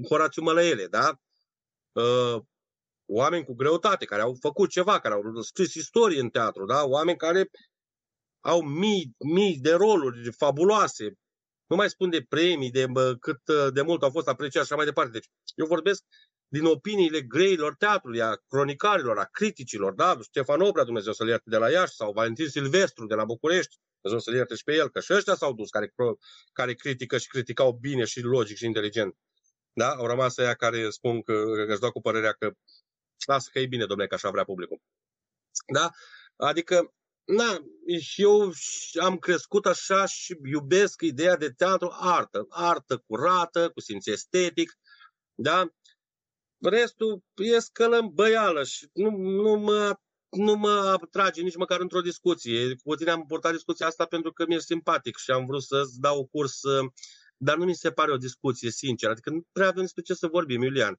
Horațiu 0.08 0.42
Mălăele, 0.42 0.86
da? 0.86 1.20
Uh, 1.92 2.42
oameni 3.06 3.44
cu 3.44 3.54
greutate, 3.54 4.04
care 4.04 4.22
au 4.22 4.36
făcut 4.40 4.70
ceva, 4.70 5.00
care 5.00 5.14
au 5.14 5.40
scris 5.40 5.74
istorie 5.74 6.20
în 6.20 6.28
teatru, 6.28 6.64
da? 6.64 6.84
oameni 6.84 7.18
care 7.18 7.50
au 8.40 8.62
mii, 8.62 9.14
mii 9.18 9.58
de 9.58 9.72
roluri 9.72 10.32
fabuloase, 10.32 11.12
nu 11.66 11.76
mai 11.76 11.90
spun 11.90 12.10
de 12.10 12.26
premii, 12.28 12.70
de 12.70 12.86
bă, 12.86 13.16
cât 13.20 13.40
de 13.72 13.82
mult 13.82 14.02
au 14.02 14.10
fost 14.10 14.28
apreciați 14.28 14.66
și 14.66 14.72
așa 14.72 14.76
mai 14.76 14.84
departe. 14.84 15.10
Deci 15.10 15.30
eu 15.54 15.66
vorbesc 15.66 16.04
din 16.48 16.64
opiniile 16.64 17.20
greilor 17.20 17.74
teatrului, 17.74 18.22
a 18.22 18.34
cronicarilor, 18.48 19.18
a 19.18 19.24
criticilor, 19.24 19.92
da? 19.92 20.18
Ștefan 20.22 20.60
Oprea, 20.60 20.84
Dumnezeu 20.84 21.12
să-l 21.12 21.28
ierte 21.28 21.50
de 21.50 21.56
la 21.56 21.70
Iași, 21.70 21.94
sau 21.94 22.12
Valentin 22.12 22.48
Silvestru 22.48 23.06
de 23.06 23.14
la 23.14 23.24
București, 23.24 23.76
Dumnezeu 24.00 24.18
să-l 24.18 24.34
ierte 24.34 24.54
și 24.54 24.64
pe 24.64 24.74
el, 24.74 24.90
că 24.90 25.00
și 25.00 25.12
ăștia 25.12 25.34
s-au 25.34 25.52
dus, 25.52 25.70
care, 25.70 25.94
care 26.52 26.74
critică 26.74 27.18
și 27.18 27.28
criticau 27.28 27.72
bine 27.72 28.04
și 28.04 28.20
logic 28.20 28.56
și 28.56 28.64
inteligent. 28.64 29.16
Da? 29.72 29.88
Au 29.88 30.06
rămas 30.06 30.36
aia 30.38 30.54
care 30.54 30.90
spun 30.90 31.22
că 31.22 31.42
își 31.68 31.80
dau 31.80 31.92
cu 31.92 32.00
părerea 32.00 32.32
că 32.32 32.50
lasă 33.26 33.48
că 33.52 33.58
e 33.58 33.66
bine, 33.66 33.86
domnule, 33.86 34.08
că 34.08 34.14
așa 34.14 34.30
vrea 34.30 34.44
publicul. 34.44 34.80
Da? 35.72 35.90
Adică, 36.36 36.94
na, 37.24 37.58
și 38.00 38.22
eu 38.22 38.52
am 39.00 39.18
crescut 39.18 39.66
așa 39.66 40.06
și 40.06 40.38
iubesc 40.44 41.00
ideea 41.00 41.36
de 41.36 41.50
teatru 41.50 41.90
artă. 41.92 42.46
Artă 42.48 42.98
curată, 42.98 43.70
cu 43.70 43.80
simț 43.80 44.06
estetic, 44.06 44.78
da? 45.34 45.74
Restul 46.58 47.22
e 47.34 47.58
scălămbăială 47.58 48.64
și 48.64 48.88
nu, 48.92 49.10
nu 49.10 49.54
mă 49.54 49.98
nu 50.30 50.54
mă 50.54 50.98
atrage 51.02 51.42
nici 51.42 51.56
măcar 51.56 51.80
într-o 51.80 52.00
discuție. 52.00 52.76
Cu 52.84 52.94
tine 52.94 53.10
am 53.10 53.26
purtat 53.26 53.52
discuția 53.52 53.86
asta 53.86 54.04
pentru 54.06 54.32
că 54.32 54.44
mi-e 54.48 54.60
simpatic 54.60 55.16
și 55.16 55.30
am 55.30 55.46
vrut 55.46 55.62
să-ți 55.62 56.00
dau 56.00 56.26
curs, 56.26 56.60
dar 57.36 57.56
nu 57.56 57.64
mi 57.64 57.74
se 57.74 57.92
pare 57.92 58.12
o 58.12 58.16
discuție 58.16 58.70
sinceră. 58.70 59.12
Adică 59.12 59.30
nu 59.30 59.46
prea 59.52 59.68
avem 59.68 59.82
despre 59.82 60.02
ce 60.02 60.14
să 60.14 60.26
vorbim, 60.26 60.62
Iulian. 60.62 60.98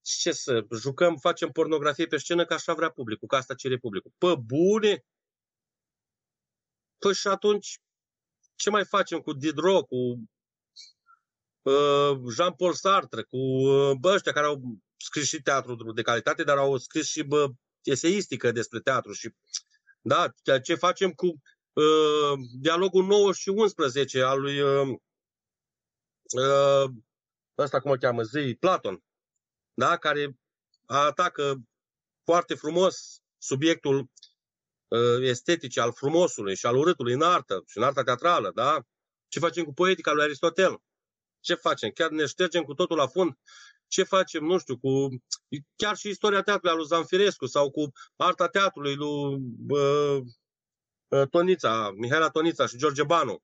Ce 0.00 0.32
să 0.32 0.66
jucăm, 0.80 1.16
facem 1.16 1.50
pornografie 1.50 2.06
pe 2.06 2.16
scenă 2.16 2.44
că 2.44 2.54
așa 2.54 2.74
vrea 2.74 2.90
publicul, 2.90 3.28
că 3.28 3.36
asta 3.36 3.54
cere 3.54 3.78
publicul. 3.78 4.12
Pă 4.18 4.34
bune? 4.34 5.04
Păi 6.98 7.14
și 7.14 7.26
atunci 7.28 7.80
ce 8.54 8.70
mai 8.70 8.84
facem 8.84 9.20
cu 9.20 9.32
Diderot, 9.32 9.86
cu 9.86 9.96
uh, 11.62 12.32
Jean-Paul 12.34 12.72
Sartre, 12.72 13.22
cu 13.22 13.36
uh, 13.36 13.96
bă, 14.00 14.12
ăștia 14.12 14.32
care 14.32 14.46
au 14.46 14.62
scris 14.96 15.26
și 15.26 15.42
teatru 15.42 15.92
de 15.92 16.02
calitate, 16.02 16.42
dar 16.42 16.56
au 16.56 16.76
scris 16.76 17.06
și 17.06 17.22
bă, 17.22 17.50
eseistică 17.82 18.52
despre 18.52 18.80
teatru 18.80 19.12
și 19.12 19.34
da, 20.00 20.32
ce 20.62 20.74
facem 20.74 21.10
cu 21.12 21.26
uh, 21.72 22.38
dialogul 22.60 23.04
9 23.04 23.32
și 23.32 23.48
11 23.48 24.22
al 24.22 24.40
lui 24.40 24.60
uh, 24.60 24.88
uh, 26.36 26.90
ăsta 27.58 27.80
cum 27.80 27.90
o 27.90 27.94
cheamă, 27.94 28.22
zi, 28.22 28.56
Platon, 28.60 29.02
da, 29.74 29.96
care 29.96 30.38
atacă 30.86 31.62
foarte 32.24 32.54
frumos 32.54 33.22
subiectul 33.38 34.10
uh, 34.88 35.20
estetic 35.20 35.78
al 35.78 35.92
frumosului 35.92 36.56
și 36.56 36.66
al 36.66 36.76
urâtului 36.76 37.12
în 37.12 37.22
artă 37.22 37.62
și 37.66 37.78
în 37.78 37.82
arta 37.82 38.02
teatrală, 38.02 38.50
da? 38.54 38.86
Ce 39.28 39.38
facem 39.38 39.64
cu 39.64 39.72
poetica 39.72 40.12
lui 40.12 40.22
Aristotel? 40.22 40.82
Ce 41.40 41.54
facem? 41.54 41.90
Chiar 41.90 42.10
ne 42.10 42.26
ștergem 42.26 42.62
cu 42.62 42.74
totul 42.74 42.96
la 42.96 43.06
fund 43.06 43.38
ce 43.92 44.02
facem, 44.02 44.44
nu 44.44 44.58
știu, 44.58 44.78
cu 44.78 45.08
chiar 45.76 45.96
și 45.96 46.08
istoria 46.08 46.42
teatrului 46.42 46.70
al 46.70 46.76
lui 46.76 46.86
Zanfirescu 46.86 47.46
sau 47.46 47.70
cu 47.70 47.92
arta 48.16 48.48
teatrului 48.48 48.94
lui 48.94 49.42
uh, 49.68 50.22
Tonița, 51.30 51.90
Mihaela 51.96 52.28
Tonița 52.28 52.66
și 52.66 52.76
George 52.76 53.02
Banu. 53.02 53.42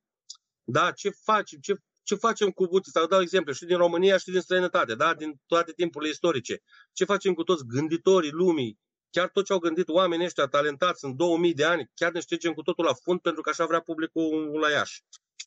Da, 0.65 0.93
ce 0.93 1.11
facem, 1.11 1.59
ce, 1.61 1.75
ce 2.03 2.15
facem 2.15 2.51
cu, 2.51 2.67
uite, 2.71 2.91
să 2.91 3.07
dau 3.09 3.21
exemple, 3.21 3.53
și 3.53 3.65
din 3.65 3.77
România 3.77 4.17
și 4.17 4.31
din 4.31 4.41
străinătate, 4.41 4.95
da, 4.95 5.15
din 5.15 5.41
toate 5.47 5.73
timpurile 5.73 6.11
istorice. 6.11 6.63
Ce 6.93 7.05
facem 7.05 7.35
cu 7.35 7.43
toți 7.43 7.67
gânditorii 7.67 8.31
lumii, 8.31 8.79
chiar 9.11 9.29
tot 9.29 9.45
ce 9.45 9.53
au 9.53 9.59
gândit 9.59 9.89
oamenii 9.89 10.27
ăștia 10.27 10.47
talentați 10.47 11.05
în 11.05 11.17
2000 11.17 11.55
de 11.55 11.65
ani, 11.65 11.91
chiar 11.95 12.13
ne 12.13 12.21
ștergem 12.21 12.53
cu 12.53 12.63
totul 12.63 12.85
la 12.85 12.95
fund 12.95 13.21
pentru 13.21 13.43
că 13.43 13.51
așa 13.51 13.67
vrea 13.67 13.81
publicul 13.81 14.59
la 14.61 14.71
Iași. 14.71 15.03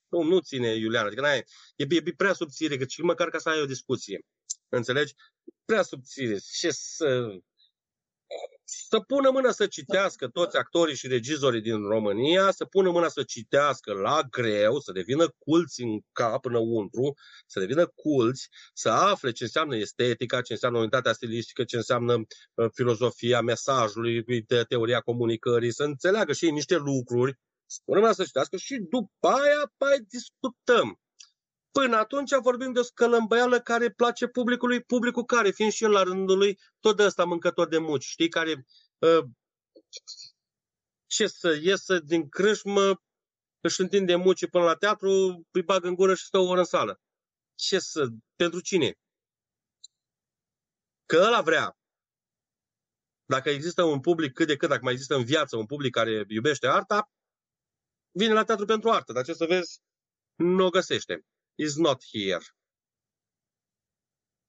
Nu, 0.09 0.23
nu 0.23 0.39
ține, 0.39 0.75
Iulian, 0.75 1.05
adică 1.05 1.21
n-ai, 1.21 1.43
e, 1.75 1.85
e 1.89 2.13
prea 2.17 2.33
subțire, 2.33 2.77
că 2.77 2.85
și 2.87 3.01
măcar 3.01 3.29
ca 3.29 3.37
să 3.37 3.49
ai 3.49 3.61
o 3.61 3.65
discuție. 3.65 4.19
Înțelegi? 4.71 5.13
Prea 5.65 5.81
subțire. 5.81 6.37
Ce 6.59 6.69
să... 6.71 7.27
Să 8.63 8.99
pună 8.99 9.29
mâna 9.29 9.51
să 9.51 9.67
citească 9.67 10.27
toți 10.27 10.57
actorii 10.57 10.95
și 10.95 11.07
regizorii 11.07 11.61
din 11.61 11.87
România, 11.87 12.51
să 12.51 12.65
pună 12.65 12.91
mâna 12.91 13.07
să 13.07 13.23
citească 13.23 13.93
la 13.93 14.21
greu, 14.29 14.79
să 14.79 14.91
devină 14.91 15.35
culți 15.37 15.81
în 15.81 15.99
cap 16.11 16.45
înăuntru, 16.45 17.13
să 17.47 17.59
devină 17.59 17.85
culți, 17.95 18.49
să 18.73 18.89
afle 18.89 19.31
ce 19.31 19.43
înseamnă 19.43 19.75
estetica, 19.75 20.41
ce 20.41 20.53
înseamnă 20.53 20.79
unitatea 20.79 21.13
stilistică, 21.13 21.63
ce 21.63 21.75
înseamnă 21.75 22.13
uh, 22.13 22.69
filozofia 22.73 23.41
mesajului, 23.41 24.45
teoria 24.67 24.99
comunicării, 24.99 25.73
să 25.73 25.83
înțeleagă 25.83 26.33
și 26.33 26.45
ei 26.45 26.51
niște 26.51 26.75
lucruri, 26.75 27.39
să 27.65 27.79
pună 27.85 27.99
mâna 27.99 28.13
să 28.13 28.23
citească 28.23 28.57
și 28.57 28.77
după 28.89 29.27
aia 29.27 29.73
mai 29.79 30.05
discutăm. 30.07 30.99
Până 31.71 31.97
atunci 31.97 32.35
vorbim 32.41 32.71
de 32.71 32.79
o 32.79 32.83
scălămbăială 32.83 33.61
care 33.61 33.91
place 33.91 34.27
publicului, 34.27 34.83
publicul 34.83 35.25
care, 35.25 35.51
fiind 35.51 35.71
și 35.71 35.83
el 35.83 35.91
la 35.91 36.03
rândul 36.03 36.37
lui, 36.37 36.59
tot 36.79 36.97
de 36.97 37.03
ăsta 37.03 37.25
mâncător 37.25 37.67
de 37.67 37.77
muci, 37.77 38.03
știi, 38.03 38.29
care 38.29 38.65
uh, 38.97 39.23
ce 41.05 41.27
să 41.27 41.59
iesă 41.61 41.99
din 41.99 42.29
crâșmă, 42.29 43.01
își 43.59 43.81
întinde 43.81 44.15
muci 44.15 44.49
până 44.49 44.63
la 44.63 44.75
teatru, 44.75 45.09
îi 45.51 45.63
bagă 45.63 45.87
în 45.87 45.95
gură 45.95 46.15
și 46.15 46.25
stă 46.25 46.37
o 46.37 46.47
oră 46.47 46.59
în 46.59 46.65
sală. 46.65 47.01
Ce 47.55 47.79
să, 47.79 48.07
pentru 48.35 48.59
cine? 48.59 48.93
Că 51.05 51.17
ăla 51.17 51.41
vrea. 51.41 51.77
Dacă 53.25 53.49
există 53.49 53.83
un 53.83 53.99
public 53.99 54.33
cât 54.33 54.47
de 54.47 54.55
cât, 54.55 54.69
dacă 54.69 54.83
mai 54.83 54.93
există 54.93 55.15
în 55.15 55.23
viață 55.23 55.57
un 55.57 55.65
public 55.65 55.91
care 55.91 56.25
iubește 56.27 56.67
arta, 56.67 57.11
vine 58.11 58.33
la 58.33 58.43
teatru 58.43 58.65
pentru 58.65 58.89
artă, 58.89 59.13
dar 59.13 59.25
ce 59.25 59.33
să 59.33 59.45
vezi, 59.45 59.79
nu 60.35 60.65
o 60.65 60.69
găsește 60.69 61.25
is 61.55 61.75
not 61.75 62.03
here. 62.11 62.43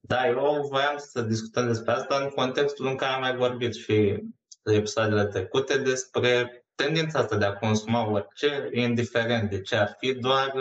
Da, 0.05 0.27
eu 0.29 0.67
voiam 0.71 0.99
să 0.99 1.23
discutăm 1.23 1.67
despre 1.67 1.93
asta 1.93 2.23
în 2.23 2.29
contextul 2.29 2.87
în 2.87 2.97
care 2.97 3.13
am 3.13 3.21
mai 3.21 3.37
vorbit 3.37 3.75
și 3.75 4.19
episoadele 4.65 5.27
trecute 5.27 5.79
despre 5.79 6.65
tendința 6.75 7.19
asta 7.19 7.37
de 7.37 7.45
a 7.45 7.57
consuma 7.57 8.11
orice, 8.11 8.69
indiferent 8.73 9.51
de 9.51 9.61
ce 9.61 9.77
ar 9.77 9.97
fi, 9.99 10.15
doar 10.15 10.53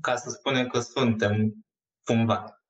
ca 0.00 0.16
să 0.16 0.30
spunem 0.30 0.66
că 0.66 0.80
suntem 0.80 1.66
cumva. 2.04 2.62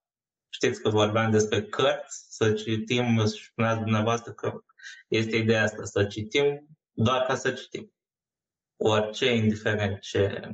Știți 0.48 0.81
că 0.81 0.88
vorbeam 0.88 1.31
despre 1.31 1.64
cărți, 1.64 2.26
să 2.31 2.52
citim, 2.52 3.24
spuneați 3.24 3.81
dumneavoastră 3.81 4.33
că 4.33 4.52
este 5.09 5.37
ideea 5.37 5.62
asta, 5.62 5.85
să 5.85 6.04
citim 6.04 6.68
doar 6.92 7.26
ca 7.26 7.35
să 7.35 7.52
citim. 7.52 7.92
Orice, 8.76 9.35
indiferent 9.35 10.00
ce 10.00 10.50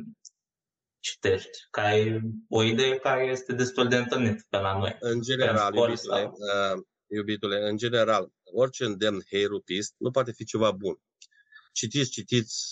citești, 1.05 1.59
că 1.71 1.81
ai 1.81 2.21
o 2.49 2.63
idee 2.63 2.99
care 2.99 3.25
este 3.25 3.53
destul 3.53 3.89
de 3.89 3.97
întâlnită 3.97 4.47
pe 4.49 4.57
la 4.57 4.79
noi. 4.79 4.97
În 5.01 5.21
general, 5.23 5.75
iubitule, 5.75 5.95
sau... 5.97 6.25
uh, 6.25 6.83
iubitule, 7.07 7.69
în 7.69 7.77
general, 7.77 8.29
orice 8.43 8.85
îndemn 8.85 9.23
heirupist 9.31 9.95
nu 9.97 10.11
poate 10.11 10.33
fi 10.33 10.45
ceva 10.45 10.71
bun. 10.71 10.97
Citiți, 11.73 12.11
citiți, 12.11 12.65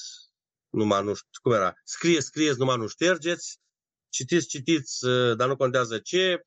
numai 0.71 1.03
nu 1.03 1.15
știu, 1.15 1.29
cum 1.43 1.53
era, 1.53 1.75
scrie, 1.85 2.21
scrieți, 2.21 2.59
numai 2.59 2.77
nu 2.77 2.87
ștergeți, 2.87 3.59
citiți, 4.09 4.47
citiți, 4.47 5.07
uh, 5.07 5.37
dar 5.37 5.49
nu 5.49 5.57
contează 5.57 5.99
ce. 5.99 6.47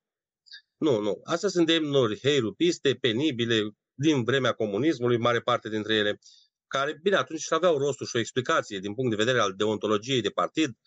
Nu, 0.78 1.00
nu. 1.00 1.22
Astea 1.24 1.50
sunt 1.50 1.66
demnuri 1.66 2.20
heirupiste, 2.20 2.96
penibile, 2.96 3.70
din 3.94 4.24
vremea 4.24 4.52
comunismului, 4.52 5.18
mare 5.18 5.40
parte 5.42 5.70
dintre 5.70 5.96
ele, 5.96 6.20
care, 6.68 7.00
bine, 7.02 7.16
atunci 7.16 7.52
aveau 7.52 7.78
rostul 7.78 8.06
și 8.06 8.16
o 8.16 8.20
explicație 8.20 8.80
din 8.80 8.94
punct 8.94 9.10
de 9.10 9.24
vedere 9.24 9.40
al 9.40 9.54
deontologiei 9.54 10.22
de 10.22 10.30
partid, 10.30 10.78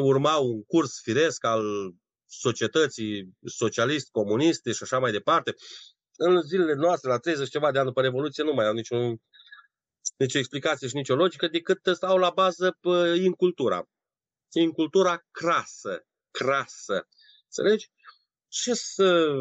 urma 0.00 0.36
un 0.36 0.62
curs 0.62 1.00
firesc 1.00 1.44
al 1.44 1.64
societății 2.26 3.36
socialist, 3.44 4.10
comuniste 4.10 4.72
și 4.72 4.82
așa 4.82 4.98
mai 4.98 5.12
departe. 5.12 5.54
În 6.16 6.42
zilele 6.42 6.74
noastre, 6.74 7.10
la 7.10 7.18
30 7.18 7.48
ceva 7.48 7.70
de 7.70 7.78
ani 7.78 7.86
după 7.86 8.00
Revoluție, 8.00 8.44
nu 8.44 8.52
mai 8.52 8.66
au 8.66 8.72
niciun, 8.72 9.22
nicio 10.16 10.38
explicație 10.38 10.88
și 10.88 10.96
nicio 10.96 11.14
logică, 11.14 11.48
decât 11.48 11.80
stau 11.92 12.16
la 12.18 12.30
bază 12.30 12.78
în 13.24 13.32
cultura. 13.32 13.88
În 14.52 14.70
cultura 14.70 15.24
crasă, 15.30 16.06
crasă. 16.30 17.08
Înțelegi? 17.44 17.90
Ce 18.48 18.74
să... 18.74 19.34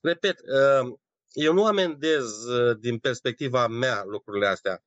Repet, 0.00 0.40
uh, 0.40 0.98
eu 1.32 1.52
nu 1.52 1.66
amendez 1.66 2.44
uh, 2.44 2.78
din 2.78 2.98
perspectiva 2.98 3.66
mea 3.66 4.04
lucrurile 4.04 4.46
astea, 4.46 4.84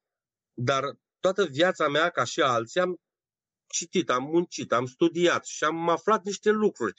dar 0.54 0.84
toată 1.20 1.46
viața 1.46 1.88
mea, 1.88 2.10
ca 2.10 2.24
și 2.24 2.42
alții, 2.42 2.80
am 2.80 3.02
citit, 3.74 4.10
am 4.10 4.24
muncit, 4.24 4.72
am 4.72 4.86
studiat 4.86 5.46
și 5.46 5.64
am 5.64 5.90
aflat 5.90 6.24
niște 6.24 6.50
lucruri 6.50 6.94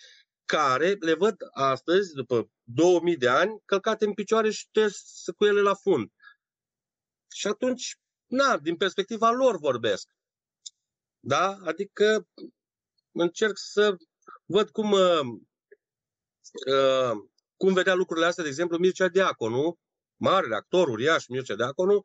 care 0.45 0.97
le 1.01 1.15
văd 1.15 1.37
astăzi, 1.53 2.15
după 2.15 2.51
2000 2.63 3.17
de 3.17 3.29
ani, 3.29 3.63
călcate 3.65 4.05
în 4.05 4.15
picioare 4.15 4.51
și 4.51 4.59
șters 4.59 5.25
cu 5.37 5.45
ele 5.45 5.61
la 5.61 5.75
fund. 5.75 6.11
Și 7.35 7.47
atunci, 7.47 7.97
na, 8.27 8.59
din 8.59 8.77
perspectiva 8.77 9.31
lor 9.31 9.59
vorbesc. 9.59 10.09
Da? 11.21 11.59
Adică 11.65 12.29
încerc 13.13 13.57
să 13.57 13.97
văd 14.45 14.71
cum, 14.71 14.93
uh, 14.93 15.21
uh, 16.67 17.13
cum 17.57 17.73
vedea 17.73 17.95
lucrurile 17.95 18.27
astea, 18.27 18.43
de 18.43 18.49
exemplu, 18.49 18.79
Mircea 18.79 19.09
Deaconu, 19.09 19.79
mare 20.17 20.55
actor, 20.55 20.89
uriaș, 20.89 21.27
Mircea 21.27 21.55
Deaconu, 21.55 22.01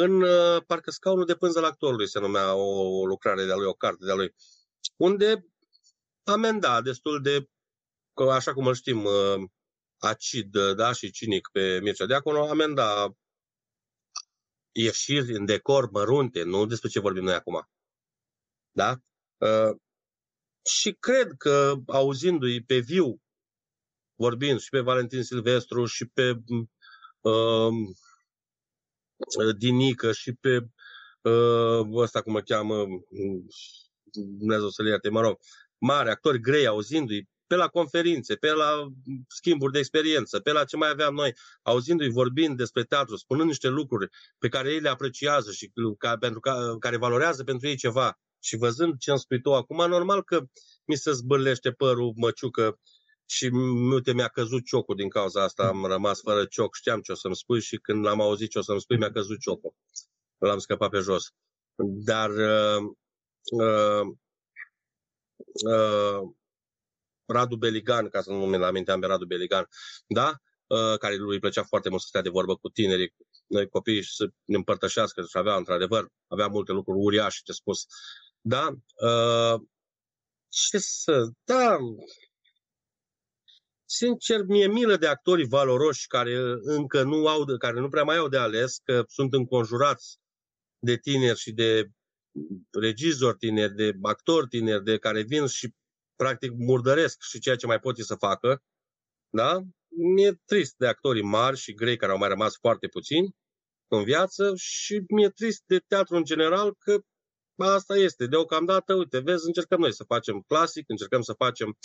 în 0.00 0.22
uh, 0.22 0.62
parcă 0.66 0.90
scaunul 0.90 1.24
de 1.24 1.36
pânză 1.36 1.60
la 1.60 1.66
actorului 1.66 2.08
se 2.08 2.18
numea 2.18 2.54
o 2.54 3.06
lucrare 3.06 3.44
de-a 3.44 3.56
lui, 3.56 3.66
o 3.66 3.72
carte 3.72 4.04
de-a 4.04 4.14
lui, 4.14 4.34
unde 4.96 5.46
amenda 6.24 6.80
destul 6.82 7.22
de, 7.22 7.48
așa 8.30 8.52
cum 8.52 8.66
îl 8.66 8.74
știm, 8.74 9.04
uh, 9.04 9.48
acid 9.98 10.56
da, 10.76 10.92
și 10.92 11.10
cinic 11.10 11.48
pe 11.52 11.80
Mircea 11.82 12.06
Deaconu, 12.06 12.42
amenda 12.42 13.16
ieșiri 14.72 15.32
în 15.32 15.44
decor 15.44 15.90
mărunte, 15.90 16.42
nu 16.42 16.66
despre 16.66 16.88
ce 16.88 17.00
vorbim 17.00 17.24
noi 17.24 17.34
acum. 17.34 17.68
Da? 18.70 19.00
Uh, 19.36 19.76
și 20.64 20.92
cred 20.92 21.32
că 21.38 21.74
auzindu-i 21.86 22.64
pe 22.64 22.78
viu, 22.78 23.22
vorbind 24.14 24.60
și 24.60 24.68
pe 24.68 24.80
Valentin 24.80 25.22
Silvestru 25.22 25.84
și 25.84 26.06
pe 26.06 26.30
uh, 27.20 27.72
Dinică 29.58 30.12
și 30.12 30.32
pe 30.32 30.68
uh, 31.22 31.88
ăsta 31.92 32.22
cum 32.22 32.32
mă 32.32 32.40
cheamă, 32.40 32.86
Dumnezeu 34.12 34.68
să 34.68 34.82
le 34.82 34.88
ierte, 34.88 35.08
mă 35.08 35.20
rog, 35.20 35.38
mari 35.78 36.10
actori 36.10 36.40
grei 36.40 36.66
auzindu-i 36.66 37.28
pe 37.46 37.54
la 37.54 37.68
conferințe, 37.68 38.34
pe 38.34 38.52
la 38.52 38.92
schimburi 39.28 39.72
de 39.72 39.78
experiență, 39.78 40.40
pe 40.40 40.52
la 40.52 40.64
ce 40.64 40.76
mai 40.76 40.88
aveam 40.88 41.14
noi, 41.14 41.34
auzindu-i 41.62 42.10
vorbind 42.10 42.56
despre 42.56 42.84
teatru, 42.84 43.16
spunând 43.16 43.48
niște 43.48 43.68
lucruri 43.68 44.08
pe 44.38 44.48
care 44.48 44.72
ei 44.72 44.80
le 44.80 44.88
apreciază 44.88 45.52
și 45.52 45.72
ca, 45.98 46.16
pentru 46.16 46.40
ca, 46.40 46.76
care 46.78 46.96
valorează 46.96 47.44
pentru 47.44 47.68
ei 47.68 47.76
ceva 47.76 48.18
și 48.38 48.56
văzând 48.56 48.98
ce 48.98 49.10
îmi 49.10 49.18
spui 49.18 49.40
tu 49.40 49.54
acum, 49.54 49.88
normal 49.88 50.22
că 50.22 50.44
mi 50.84 50.96
se 50.96 51.12
zbârlește 51.12 51.70
părul 51.72 52.12
măciucă 52.16 52.78
și 53.30 53.50
uite, 53.92 54.12
mi-a 54.12 54.28
căzut 54.28 54.64
ciocul 54.64 54.96
din 54.96 55.08
cauza 55.08 55.42
asta, 55.42 55.66
am 55.66 55.84
rămas 55.84 56.20
fără 56.20 56.44
cioc, 56.44 56.74
știam 56.74 57.00
ce 57.00 57.12
o 57.12 57.14
să-mi 57.14 57.36
spui 57.36 57.60
și 57.60 57.76
când 57.76 58.04
l-am 58.04 58.20
auzit 58.20 58.50
ce 58.50 58.58
o 58.58 58.62
să-mi 58.62 58.80
spui, 58.80 58.96
mi-a 58.96 59.12
căzut 59.12 59.40
ciocul. 59.40 59.74
L-am 60.38 60.58
scăpat 60.58 60.90
pe 60.90 60.98
jos. 60.98 61.24
Dar 61.84 62.30
uh, 62.30 62.82
uh, 63.50 64.06
uh, 65.64 66.20
Radu 67.26 67.56
Beligan, 67.56 68.08
ca 68.08 68.20
să 68.20 68.30
nu 68.30 68.46
mi-l 68.46 68.62
aminteam 68.62 69.00
pe 69.00 69.06
Radu 69.06 69.26
Beligan, 69.26 69.68
da? 70.06 70.32
Uh, 70.66 70.98
care 70.98 71.16
lui 71.16 71.38
plăcea 71.38 71.64
foarte 71.64 71.88
mult 71.88 72.00
să 72.00 72.06
stea 72.08 72.22
de 72.22 72.28
vorbă 72.28 72.56
cu 72.56 72.68
tinerii, 72.68 73.14
noi 73.46 73.68
copiii 73.68 74.02
și 74.02 74.14
să 74.14 74.30
ne 74.44 74.56
împărtășească 74.56 75.22
și 75.22 75.36
avea, 75.36 75.56
într-adevăr, 75.56 76.08
avea 76.26 76.46
multe 76.46 76.72
lucruri 76.72 76.98
uriașe 76.98 77.40
de 77.46 77.52
spus. 77.52 77.86
Da? 78.40 78.68
Uh, 78.94 79.60
ce 80.48 80.78
să... 80.78 81.28
Da, 81.44 81.76
sincer, 83.90 84.44
mie 84.44 84.66
milă 84.66 84.96
de 84.96 85.06
actorii 85.06 85.46
valoroși 85.46 86.06
care 86.06 86.36
încă 86.60 87.02
nu 87.02 87.26
au, 87.26 87.44
care 87.58 87.80
nu 87.80 87.88
prea 87.88 88.02
mai 88.02 88.16
au 88.16 88.28
de 88.28 88.38
ales, 88.38 88.78
că 88.84 89.04
sunt 89.06 89.34
înconjurați 89.34 90.18
de 90.78 90.96
tineri 90.96 91.38
și 91.38 91.52
de 91.52 91.88
regizori 92.70 93.36
tineri, 93.36 93.74
de 93.74 93.92
actori 94.02 94.48
tineri, 94.48 94.84
de 94.84 94.98
care 94.98 95.22
vin 95.22 95.46
și 95.46 95.74
practic 96.16 96.52
murdăresc 96.52 97.22
și 97.22 97.38
ceea 97.38 97.56
ce 97.56 97.66
mai 97.66 97.80
pot 97.80 97.98
să 97.98 98.14
facă, 98.14 98.62
da? 99.28 99.60
Mi-e 99.88 100.40
trist 100.44 100.74
de 100.76 100.86
actorii 100.86 101.22
mari 101.22 101.56
și 101.56 101.74
grei 101.74 101.96
care 101.96 102.12
au 102.12 102.18
mai 102.18 102.28
rămas 102.28 102.56
foarte 102.60 102.88
puțini 102.88 103.36
în 103.88 104.04
viață 104.04 104.52
și 104.56 105.02
mi-e 105.08 105.28
trist 105.28 105.62
de 105.66 105.78
teatru 105.78 106.16
în 106.16 106.24
general 106.24 106.74
că 106.78 106.98
asta 107.56 107.96
este. 107.96 108.26
Deocamdată, 108.26 108.94
uite, 108.94 109.18
vezi, 109.18 109.46
încercăm 109.46 109.80
noi 109.80 109.92
să 109.94 110.04
facem 110.04 110.40
clasic, 110.46 110.84
încercăm 110.88 111.20
să 111.20 111.32
facem 111.32 111.78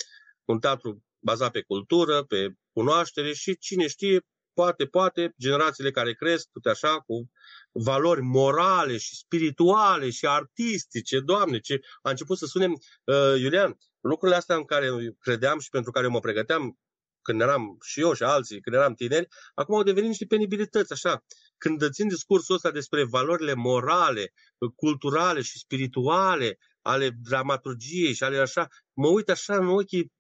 un 0.46 0.60
teatru 0.60 1.04
bazat 1.24 1.52
pe 1.52 1.62
cultură, 1.62 2.24
pe 2.24 2.48
cunoaștere 2.74 3.34
și 3.34 3.58
cine 3.58 3.88
știe, 3.88 4.26
poate, 4.54 4.86
poate, 4.86 5.34
generațiile 5.40 5.92
care 5.92 6.14
cresc, 6.14 6.48
uite 6.54 6.70
așa, 6.70 7.00
cu 7.00 7.30
valori 7.72 8.22
morale 8.22 8.98
și 8.98 9.16
spirituale 9.16 10.10
și 10.10 10.28
artistice, 10.28 11.20
Doamne, 11.20 11.60
ce 11.60 11.80
a 12.02 12.10
început 12.10 12.38
să 12.38 12.46
sunem, 12.46 12.72
uh, 12.72 13.40
Iulian, 13.40 13.78
lucrurile 14.02 14.38
astea 14.38 14.56
în 14.56 14.66
care 14.66 14.88
credeam 15.20 15.60
și 15.60 15.70
pentru 15.70 15.92
care 15.92 16.08
mă 16.08 16.20
pregăteam 16.20 16.78
când 17.22 17.42
eram 17.42 17.78
și 17.82 18.00
eu 18.00 18.14
și 18.14 18.24
alții, 18.24 18.62
când 18.62 18.76
eram 18.76 18.94
tineri, 18.94 19.28
acum 19.54 19.76
au 19.76 19.84
devenit 19.84 20.10
niște 20.10 20.26
penibilități, 20.26 20.94
așa. 20.94 21.24
Când 21.58 21.90
țin 21.90 22.08
discursul 22.08 22.56
ăsta 22.56 22.72
despre 22.72 23.04
valorile 23.04 23.54
morale, 23.54 24.34
culturale 24.76 25.42
și 25.42 25.58
spirituale 25.58 26.58
ale 26.82 27.10
dramaturgiei 27.10 28.14
și 28.14 28.24
ale 28.24 28.38
așa, 28.38 28.68
mă 28.94 29.08
uit 29.08 29.30
așa 29.30 29.56
în 29.56 29.68
ochii 29.68 30.12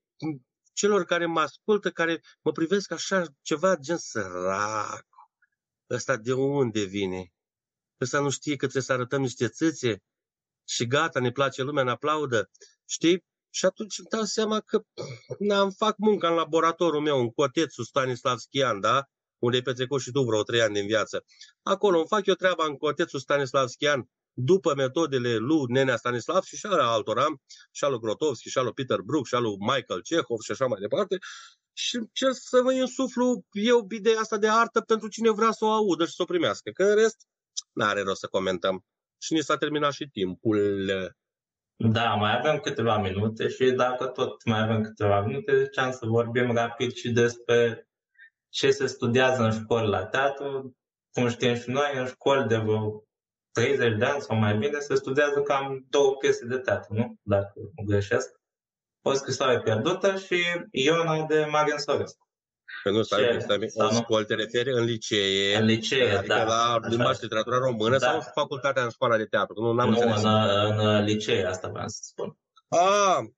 celor 0.74 1.06
care 1.06 1.26
mă 1.26 1.40
ascultă, 1.40 1.92
care 1.92 2.22
mă 2.42 2.52
privesc 2.52 2.92
așa 2.92 3.26
ceva 3.42 3.76
gen 3.76 3.98
sărac. 3.98 5.06
Ăsta 5.90 6.18
de 6.18 6.34
unde 6.34 6.84
vine? 6.84 7.34
Ăsta 8.02 8.20
nu 8.20 8.30
știe 8.30 8.56
că 8.56 8.58
trebuie 8.58 8.84
să 8.84 8.94
arătăm 8.94 9.22
niște 9.22 9.48
țâțe 9.48 10.04
și 10.68 10.88
gata, 10.88 11.20
ne 11.20 11.32
place 11.32 11.62
lumea, 11.62 11.84
ne 11.84 11.92
aplaudă. 11.92 12.50
Știi? 12.86 13.26
Și 13.50 13.66
atunci 13.66 13.98
îmi 13.98 14.08
dau 14.10 14.24
seama 14.24 14.60
că 14.60 14.84
am 15.62 15.72
fac 15.72 15.98
munca 15.98 16.28
în 16.30 16.36
laboratorul 16.36 17.02
meu, 17.02 17.20
în 17.20 17.30
cotețul 17.32 17.84
Stanislav 17.84 18.38
Schian, 18.38 18.80
da? 18.80 19.08
unde 19.44 19.56
ai 19.56 19.62
petrecut 19.62 20.02
și 20.02 20.12
tu 20.12 20.24
vreo 20.24 20.44
trei 20.44 20.62
ani 20.62 20.74
din 20.74 20.86
viață. 20.86 21.26
Acolo 21.62 21.98
îmi 21.98 22.08
fac 22.08 22.26
eu 22.26 22.34
treaba 22.34 22.66
în 22.66 22.78
cotețul 22.78 23.20
Stanislav 23.20 23.68
Schian, 23.68 24.10
după 24.34 24.74
metodele 24.76 25.36
lui 25.36 25.66
Nenea 25.68 25.96
Stanislav 25.96 26.44
și 26.44 26.58
și 26.58 26.66
ale 26.66 26.82
altora, 26.82 27.26
și 27.72 27.84
al 27.84 27.92
lui 27.92 28.00
Grotovski, 28.00 28.50
și 28.50 28.58
al 28.58 28.64
lui 28.64 28.74
Peter 28.74 29.00
Brook, 29.00 29.26
și 29.28 29.36
al 29.36 29.42
lui 29.42 29.56
Michael 29.60 30.02
Chekhov 30.02 30.40
și 30.40 30.52
așa 30.52 30.66
mai 30.66 30.80
departe, 30.80 31.18
și 31.74 31.96
încerc 31.96 32.36
să 32.36 32.62
vă 32.62 32.74
insuflu 32.74 33.46
eu 33.52 33.88
ideea 33.90 34.20
asta 34.20 34.38
de 34.38 34.50
artă 34.50 34.82
pentru 34.82 35.08
cine 35.08 35.32
vrea 35.32 35.52
să 35.52 35.66
o 35.66 35.72
audă 35.72 36.06
și 36.06 36.14
să 36.14 36.22
o 36.22 36.26
primească. 36.26 36.72
Că 36.72 36.84
în 36.84 36.96
rest, 36.96 37.28
n-are 37.72 38.02
rost 38.02 38.20
să 38.20 38.28
comentăm. 38.28 38.86
Și 39.18 39.34
ni 39.34 39.42
s-a 39.42 39.58
terminat 39.58 39.92
și 39.92 40.08
timpul. 40.08 40.90
Da, 41.76 42.14
mai 42.14 42.38
avem 42.38 42.60
câteva 42.60 42.98
minute 42.98 43.48
și 43.48 43.72
dacă 43.72 44.06
tot 44.06 44.46
mai 44.46 44.62
avem 44.62 44.82
câteva 44.82 45.22
minute, 45.22 45.64
ziceam 45.64 45.92
să 45.92 46.06
vorbim 46.06 46.52
rapid 46.52 46.92
și 46.92 47.12
despre 47.12 47.88
ce 48.50 48.72
se 48.72 48.88
studiază 48.88 49.44
în 49.44 49.52
școli 49.52 49.88
la 49.88 50.06
teatru. 50.06 50.78
Cum 51.12 51.30
știm 51.30 51.56
și 51.56 51.70
noi, 51.70 51.92
în 51.96 52.08
școli 52.08 52.48
de 52.48 52.58
vreo 52.58 53.04
30 53.54 53.98
de 53.98 54.06
ani 54.06 54.22
sau 54.22 54.38
mai 54.38 54.58
bine 54.58 54.80
se 54.80 54.96
studiază 54.96 55.42
cam 55.42 55.86
două 55.90 56.16
piese 56.16 56.46
de 56.46 56.58
teatru, 56.58 56.94
nu? 56.94 57.20
Dacă 57.22 57.54
nu 57.56 57.84
greșesc. 57.86 58.30
O 59.02 59.14
scrisoare 59.14 59.62
pierdută 59.62 60.16
și 60.16 60.44
Iona 60.72 61.26
de 61.26 61.48
Marian 61.50 61.78
Sorescu. 61.78 62.28
Că 62.84 62.90
nu, 62.90 63.02
stai, 63.02 63.38
stai, 63.40 63.70
stai, 63.70 63.88
în 63.90 63.96
școli 63.96 64.26
te 64.26 64.36
referi 64.36 64.72
în 64.72 64.84
licee, 64.84 65.58
în 65.58 65.66
licee 65.66 66.18
adică 66.18 66.34
da, 66.34 66.44
la 66.44 66.80
limba 66.88 67.14
și 67.14 67.22
literatura 67.22 67.58
română 67.58 67.98
da. 67.98 68.10
sau 68.10 68.32
facultatea 68.34 68.84
în 68.84 68.90
școala 68.90 69.18
de 69.18 69.26
teatru? 69.26 69.62
Nu, 69.62 69.74
n-am 69.74 69.90
nu 69.90 70.00
în, 70.00 70.80
în 70.80 71.04
licee, 71.04 71.46
asta 71.46 71.68
vreau 71.68 71.88
să 71.88 72.00
spun. 72.02 72.38
A, 72.68 73.20
e, 73.20 73.34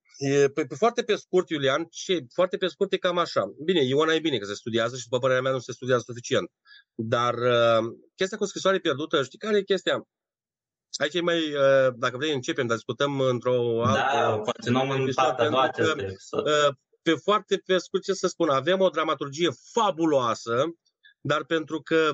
pe, 0.53 0.65
pe, 0.65 0.75
foarte 0.75 1.03
pe 1.03 1.15
scurt, 1.15 1.49
Iulian, 1.49 1.85
ce, 1.89 2.25
foarte 2.33 2.57
pe 2.57 2.67
scurt 2.67 2.93
e 2.93 2.97
cam 2.97 3.17
așa. 3.17 3.53
Bine, 3.63 3.83
Ioana 3.83 4.13
e 4.13 4.19
bine 4.19 4.37
că 4.37 4.45
se 4.45 4.53
studiază 4.53 4.95
și 4.95 5.03
după 5.03 5.19
părerea 5.19 5.41
mea 5.41 5.51
nu 5.51 5.59
se 5.59 5.71
studiază 5.71 6.03
suficient. 6.05 6.51
Dar 6.95 7.33
uh, 7.33 7.93
chestia 8.15 8.37
cu 8.37 8.45
scrisoare 8.45 8.79
pierdută, 8.79 9.23
știi 9.23 9.37
care 9.37 9.57
e 9.57 9.63
chestia? 9.63 10.07
Aici 10.97 11.13
e 11.13 11.21
mai, 11.21 11.53
uh, 11.53 11.93
dacă 11.95 12.17
vrei, 12.17 12.33
începem, 12.33 12.67
dar 12.67 12.75
discutăm 12.75 13.19
într-o 13.19 13.81
da, 13.83 13.91
altă... 13.91 14.35
Da, 14.35 14.51
continuăm 14.51 14.89
în 14.89 15.13
partea 15.13 15.45
a 15.45 15.49
doua 15.49 15.69
pe 17.01 17.13
foarte 17.13 17.57
pe 17.65 17.77
scurt 17.77 18.03
ce 18.03 18.13
să 18.13 18.27
spun, 18.27 18.49
avem 18.49 18.79
o 18.79 18.89
dramaturgie 18.89 19.49
fabuloasă, 19.73 20.63
dar 21.21 21.43
pentru 21.43 21.81
că 21.81 22.11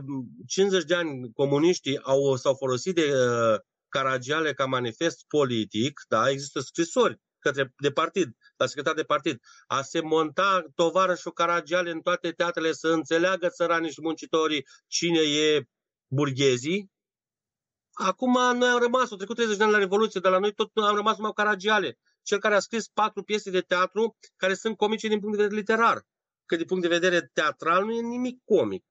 50 0.47 0.83
de 0.83 0.95
ani 0.95 1.31
comuniștii 1.33 1.99
au, 2.03 2.35
s-au 2.35 2.53
folosit 2.53 2.95
de 2.95 3.13
uh, 3.13 3.59
Caragiale 3.89 4.53
ca 4.53 4.65
manifest 4.65 5.25
politic, 5.27 6.01
da, 6.07 6.29
există 6.29 6.59
scrisori 6.59 7.19
către 7.41 7.73
de 7.77 7.91
partid, 7.91 8.35
la 8.57 8.65
secretar 8.65 8.93
de 8.93 9.03
partid, 9.03 9.41
a 9.67 9.81
se 9.81 10.01
monta 10.01 10.65
tovarășul 10.75 11.31
Caragiale 11.31 11.91
în 11.91 12.01
toate 12.01 12.31
teatrele 12.31 12.71
să 12.71 12.87
înțeleagă 12.87 13.49
țăranii 13.49 13.91
și 13.91 14.01
muncitorii 14.01 14.65
cine 14.87 15.19
e 15.19 15.67
burghezii. 16.07 16.91
Acum 17.91 18.57
noi 18.57 18.69
am 18.69 18.79
rămas, 18.79 19.11
au 19.11 19.17
trecut 19.17 19.35
30 19.35 19.57
de 19.57 19.63
ani 19.63 19.71
la 19.71 19.77
Revoluție, 19.77 20.19
dar 20.19 20.31
la 20.31 20.39
noi 20.39 20.53
tot 20.53 20.71
am 20.73 20.95
rămas 20.95 21.15
numai 21.17 21.31
Caragiale 21.35 21.97
cel 22.23 22.39
care 22.39 22.55
a 22.55 22.59
scris 22.59 22.87
patru 22.87 23.23
piese 23.23 23.49
de 23.49 23.61
teatru 23.61 24.17
care 24.35 24.53
sunt 24.53 24.77
comice 24.77 25.07
din 25.07 25.19
punct 25.19 25.37
de 25.37 25.43
vedere 25.43 25.59
literar. 25.59 26.05
Că 26.45 26.55
din 26.55 26.65
punct 26.65 26.83
de 26.83 26.89
vedere 26.89 27.29
teatral 27.33 27.85
nu 27.85 27.93
e 27.93 28.01
nimic 28.01 28.43
comic. 28.43 28.85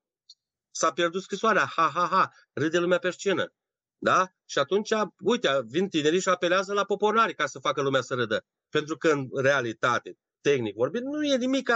S-a 0.71 0.93
pierdut 0.93 1.23
scrisoarea, 1.23 1.65
ha, 1.65 1.91
ha, 1.95 2.07
ha, 2.07 2.31
râde 2.53 2.79
lumea 2.79 2.99
pe 2.99 3.11
scenă. 3.11 3.55
Da? 4.03 4.29
Și 4.45 4.59
atunci, 4.59 4.93
uite, 5.25 5.61
vin 5.67 5.89
tinerii 5.89 6.21
și 6.21 6.29
apelează 6.29 6.73
la 6.73 6.85
popornari 6.85 7.35
ca 7.35 7.47
să 7.47 7.59
facă 7.59 7.83
lumea 7.83 8.01
să 8.01 8.15
râdă. 8.15 8.45
Pentru 8.69 8.97
că, 8.97 9.11
în 9.11 9.29
realitate, 9.35 10.19
tehnic 10.41 10.75
vorbind, 10.75 11.05
nu 11.05 11.25
e 11.25 11.37
nimic 11.37 11.71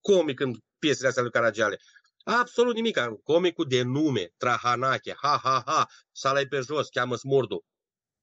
comic 0.00 0.40
în 0.40 0.56
piesele 0.78 1.08
astea 1.08 1.22
lui 1.22 1.32
Caragiale. 1.32 1.80
Absolut 2.24 2.74
nimic. 2.74 2.98
Comicul 3.22 3.64
de 3.68 3.82
nume, 3.82 4.32
Trahanache, 4.36 5.14
ha, 5.16 5.40
ha, 5.42 5.62
ha, 5.66 5.86
sala 6.12 6.40
pe 6.48 6.60
jos, 6.60 6.88
cheamă 6.88 7.16
smurdu. 7.16 7.64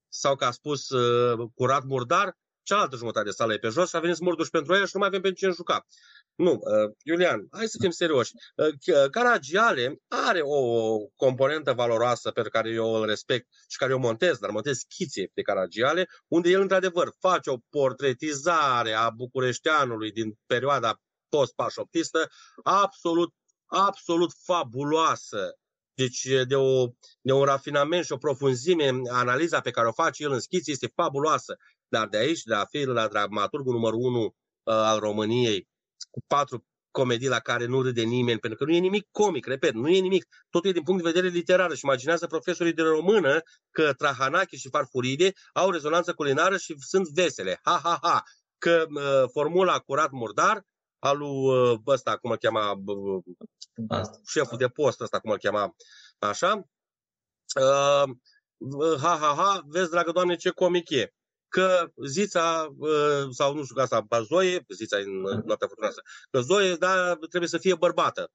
Sau 0.10 0.36
că 0.36 0.46
a 0.46 0.52
spus 0.52 0.90
uh, 0.90 1.50
curat 1.56 1.84
murdar, 1.84 2.38
cealaltă 2.64 2.96
jumătate 2.96 3.26
de 3.26 3.32
sală 3.32 3.54
e 3.54 3.58
pe 3.58 3.70
jos 3.70 3.90
și 3.90 3.96
a 3.96 4.00
venit 4.00 4.16
smurdu 4.16 4.44
pentru 4.52 4.76
ea 4.76 4.86
și 4.86 4.92
nu 4.94 5.00
mai 5.00 5.08
avem 5.08 5.22
pe 5.22 5.32
cine 5.32 5.52
juca. 5.52 5.86
Nu, 6.38 6.52
uh, 6.52 6.92
Iulian, 7.04 7.48
hai 7.52 7.68
să 7.68 7.78
fim 7.82 7.90
serioși. 7.90 8.32
Uh, 8.56 9.10
Caragiale 9.12 10.02
are 10.08 10.40
o 10.44 10.98
componentă 11.16 11.74
valoroasă 11.74 12.32
pe 12.32 12.42
care 12.42 12.70
eu 12.70 12.94
îl 12.94 13.06
respect 13.06 13.48
și 13.68 13.78
care 13.78 13.92
eu 13.92 14.00
montez, 14.00 14.38
dar 14.38 14.50
montez 14.50 14.78
schițe 14.78 15.32
de 15.34 15.42
Caragiale, 15.42 16.08
unde 16.28 16.50
el 16.50 16.62
într-adevăr 16.62 17.12
face 17.20 17.50
o 17.50 17.58
portretizare 17.70 18.92
a 18.92 19.10
bucureșteanului 19.10 20.12
din 20.12 20.40
perioada 20.46 21.02
post-pașoptistă 21.30 22.30
absolut, 22.64 23.34
absolut 23.66 24.32
fabuloasă. 24.44 25.58
Deci 25.94 26.28
de, 26.48 26.56
o, 26.56 26.88
de 27.22 27.32
un 27.32 27.44
rafinament 27.44 28.06
și 28.06 28.12
o 28.12 28.18
profunzime, 28.18 28.92
analiza 29.12 29.60
pe 29.60 29.72
care 29.72 29.88
o 29.88 29.92
face 29.92 30.24
el 30.24 30.32
în 30.32 30.40
schițe 30.40 30.72
este 30.72 30.92
fabuloasă. 30.96 31.56
Dar 31.88 32.08
de 32.08 32.18
aici, 32.18 32.42
de 32.42 32.54
a 32.54 32.66
fi 32.66 32.84
la 32.84 33.08
dramaturgul 33.08 33.74
numărul 33.74 34.00
1 34.00 34.24
uh, 34.24 34.32
al 34.64 35.00
României, 35.00 35.68
cu 36.10 36.24
patru 36.28 36.66
comedii 36.92 37.28
la 37.28 37.40
care 37.40 37.66
nu 37.66 37.82
râde 37.82 38.02
nimeni, 38.02 38.40
pentru 38.40 38.60
că 38.60 38.66
nu 38.66 38.76
e 38.76 38.80
nimic 38.80 39.08
comic, 39.12 39.46
repet, 39.46 39.74
nu 39.74 39.90
e 39.90 40.00
nimic. 40.00 40.26
Totul 40.50 40.70
e 40.70 40.74
din 40.74 40.84
punct 40.84 41.04
de 41.04 41.10
vedere 41.10 41.34
literar. 41.34 41.74
Și 41.74 41.86
imaginează 41.86 42.28
profesorii 42.28 42.74
de 42.74 42.82
română 42.82 43.42
că 43.72 43.94
Trahanache 43.94 44.58
și 44.58 44.70
Farfuride 44.70 45.34
au 45.54 45.70
rezonanță 45.72 46.14
culinară 46.14 46.58
și 46.58 46.76
sunt 46.80 47.08
vesele. 47.08 47.60
Ha, 47.62 47.80
ha, 47.84 47.98
ha! 48.02 48.24
Că 48.58 48.86
uh, 48.90 49.30
formula 49.32 49.80
curat 49.80 50.12
murdar 50.12 50.66
al 51.00 51.18
lui 51.18 51.72
uh, 51.72 51.80
ăsta, 51.88 52.18
cum 52.18 52.32
îl 52.32 52.38
chema, 52.38 52.82
uh, 52.86 53.24
șeful 54.28 54.58
de 54.58 54.68
post 54.68 55.02
ăsta, 55.02 55.20
cum 55.20 55.32
îl 55.32 55.38
chema, 55.38 55.76
așa, 56.20 56.68
uh, 57.56 58.04
ha, 59.02 59.18
ha, 59.22 59.34
ha, 59.38 59.62
vezi, 59.66 59.90
dragă 59.90 60.12
doamne, 60.12 60.36
ce 60.36 60.50
comic 60.50 60.90
e 60.90 61.14
că 61.48 61.92
Zița, 62.06 62.74
uh, 62.78 63.28
sau 63.30 63.56
nu 63.56 63.64
știu 63.64 63.82
asta, 63.82 64.08
Zoe, 64.24 64.66
Zița 64.70 64.98
în 64.98 65.20
noaptea 65.20 65.68
furtunoasă, 65.68 66.02
că 66.32 66.40
Zoe, 66.40 66.76
da, 66.76 67.16
trebuie 67.16 67.50
să 67.50 67.58
fie 67.58 67.76
bărbată. 67.76 68.32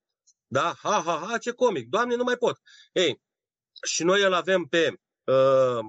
Da? 0.47 0.73
Ha, 0.77 1.01
ha, 1.05 1.25
ha, 1.29 1.37
ce 1.37 1.51
comic. 1.51 1.89
Doamne, 1.89 2.15
nu 2.15 2.23
mai 2.23 2.37
pot. 2.37 2.59
Ei, 2.91 3.21
și 3.87 4.03
noi 4.03 4.23
îl 4.23 4.33
avem 4.33 4.63
pe 4.63 4.93
uh, 5.23 5.79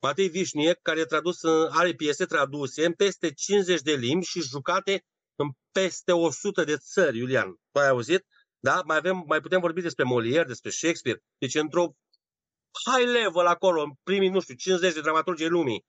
Matei 0.00 0.28
Vișnie, 0.28 0.78
care 0.82 1.04
tradus, 1.04 1.42
are 1.70 1.94
piese 1.94 2.24
traduse 2.24 2.84
în 2.84 2.92
peste 2.92 3.32
50 3.32 3.80
de 3.80 3.92
limbi 3.92 4.24
și 4.24 4.40
jucate 4.40 5.04
în 5.34 5.50
peste 5.72 6.12
100 6.12 6.64
de 6.64 6.76
țări, 6.76 7.18
Iulian. 7.18 7.60
Tu 7.70 7.78
ai 7.78 7.88
auzit? 7.88 8.26
Da? 8.58 8.82
Mai, 8.86 8.96
avem, 8.96 9.24
mai 9.26 9.40
putem 9.40 9.60
vorbi 9.60 9.80
despre 9.80 10.04
Molière, 10.04 10.46
despre 10.46 10.70
Shakespeare. 10.70 11.22
Deci 11.38 11.54
într-o 11.54 11.96
high 12.84 13.06
level 13.06 13.46
acolo, 13.46 13.82
în 13.82 13.92
primii, 14.02 14.28
nu 14.28 14.40
știu, 14.40 14.54
50 14.54 14.94
de 14.94 15.00
dramaturgi 15.00 15.46
lumii, 15.46 15.84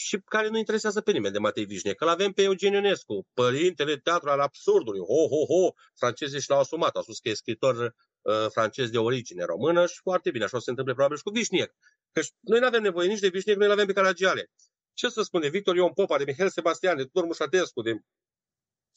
și 0.00 0.20
care 0.24 0.48
nu 0.48 0.58
interesează 0.58 1.00
pe 1.00 1.12
nimeni 1.12 1.32
de 1.32 1.38
Matei 1.38 1.64
Vișne, 1.64 1.92
că 1.92 2.04
l-avem 2.04 2.32
pe 2.32 2.42
Eugen 2.42 2.72
Ionescu, 2.72 3.26
părintele 3.34 3.96
teatru 3.96 4.30
al 4.30 4.40
absurdului, 4.40 5.00
ho, 5.00 5.26
ho, 5.28 5.44
ho, 5.44 5.72
francezii 5.94 6.40
și 6.40 6.50
l-au 6.50 6.58
asumat, 6.58 6.96
a 6.96 7.00
spus 7.00 7.18
că 7.18 7.28
e 7.28 7.34
scritor 7.34 7.76
uh, 7.76 8.46
francez 8.50 8.90
de 8.90 8.98
origine 8.98 9.44
română 9.44 9.86
și 9.86 10.00
foarte 10.02 10.30
bine, 10.30 10.44
așa 10.44 10.56
o 10.56 10.58
să 10.58 10.64
se 10.64 10.70
întâmple 10.70 10.94
probabil 10.94 11.16
și 11.16 11.22
cu 11.22 11.30
Vișniec. 11.30 11.74
Că 12.12 12.20
noi 12.40 12.60
nu 12.60 12.66
avem 12.66 12.82
nevoie 12.82 13.08
nici 13.08 13.18
de 13.18 13.28
Vișniec, 13.28 13.56
noi 13.56 13.68
l-avem 13.68 13.86
pe 13.86 13.92
Caragiale. 13.92 14.50
Ce 14.92 15.08
să 15.08 15.22
spune, 15.22 15.48
Victor 15.48 15.76
Ion 15.76 15.92
Popa, 15.92 16.18
de 16.18 16.24
Mihail 16.24 16.50
Sebastian, 16.50 16.96
de 16.96 17.04
Tudor 17.04 17.24
Mușatescu, 17.24 17.82
de... 17.82 18.00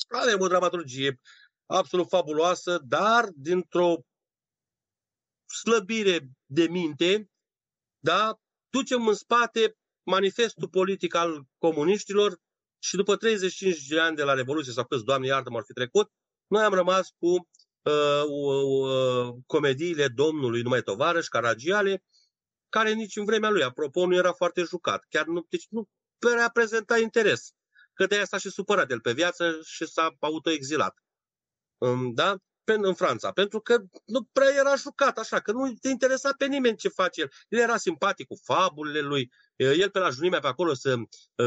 Avem 0.07 0.39
o 0.39 0.47
dramaturgie 0.47 1.19
absolut 1.65 2.07
fabuloasă, 2.07 2.79
dar 2.83 3.29
dintr-o 3.35 3.95
slăbire 5.45 6.29
de 6.53 6.67
minte, 6.67 7.29
da? 7.99 8.39
ducem 8.69 9.07
în 9.07 9.13
spate 9.13 9.77
manifestul 10.03 10.69
politic 10.69 11.15
al 11.15 11.45
comuniștilor 11.57 12.39
și 12.79 12.95
după 12.95 13.15
35 13.15 13.87
de 13.87 13.99
ani 13.99 14.15
de 14.15 14.23
la 14.23 14.33
Revoluție, 14.33 14.73
sau 14.73 14.85
câți, 14.85 15.03
Doamne 15.03 15.27
iartă, 15.27 15.49
m-ar 15.49 15.63
fi 15.63 15.73
trecut, 15.73 16.11
noi 16.47 16.63
am 16.63 16.73
rămas 16.73 17.09
cu 17.17 17.49
uh, 17.81 18.23
uh, 18.27 19.35
comediile 19.45 20.07
domnului 20.07 20.61
numai 20.61 20.81
tovarăș, 20.81 21.27
Caragiale, 21.27 22.03
care 22.69 22.93
nici 22.93 23.15
în 23.15 23.25
vremea 23.25 23.49
lui, 23.49 23.63
apropo, 23.63 24.05
nu 24.05 24.15
era 24.15 24.31
foarte 24.31 24.63
jucat. 24.63 25.05
Chiar 25.09 25.25
nu, 25.25 25.45
deci 25.49 25.67
nu 25.69 25.89
părea 26.19 26.49
prezenta 26.49 26.99
interes. 26.99 27.51
Că 27.93 28.05
de 28.05 28.19
asta 28.19 28.37
și 28.37 28.49
supărat 28.49 28.91
el 28.91 29.01
pe 29.01 29.13
viață 29.13 29.59
și 29.63 29.85
s-a 29.85 30.15
autoexilat. 30.19 30.95
Um, 31.77 32.13
da? 32.13 32.35
În 32.65 32.93
Franța, 32.93 33.31
pentru 33.31 33.59
că 33.59 33.77
nu 34.05 34.23
prea 34.31 34.49
era 34.59 34.75
jucat 34.75 35.17
așa, 35.17 35.39
că 35.39 35.51
nu 35.51 35.73
te 35.81 35.89
interesa 35.89 36.33
pe 36.37 36.45
nimeni 36.45 36.77
ce 36.77 36.89
face 36.89 37.21
el. 37.21 37.31
El 37.49 37.59
era 37.59 37.77
simpatic 37.77 38.27
cu 38.27 38.35
fabulele 38.43 38.99
lui, 38.99 39.31
el 39.55 39.89
pe 39.89 39.99
la 39.99 40.09
junimea 40.09 40.39
pe 40.39 40.47
acolo 40.47 40.73
să, 40.73 40.95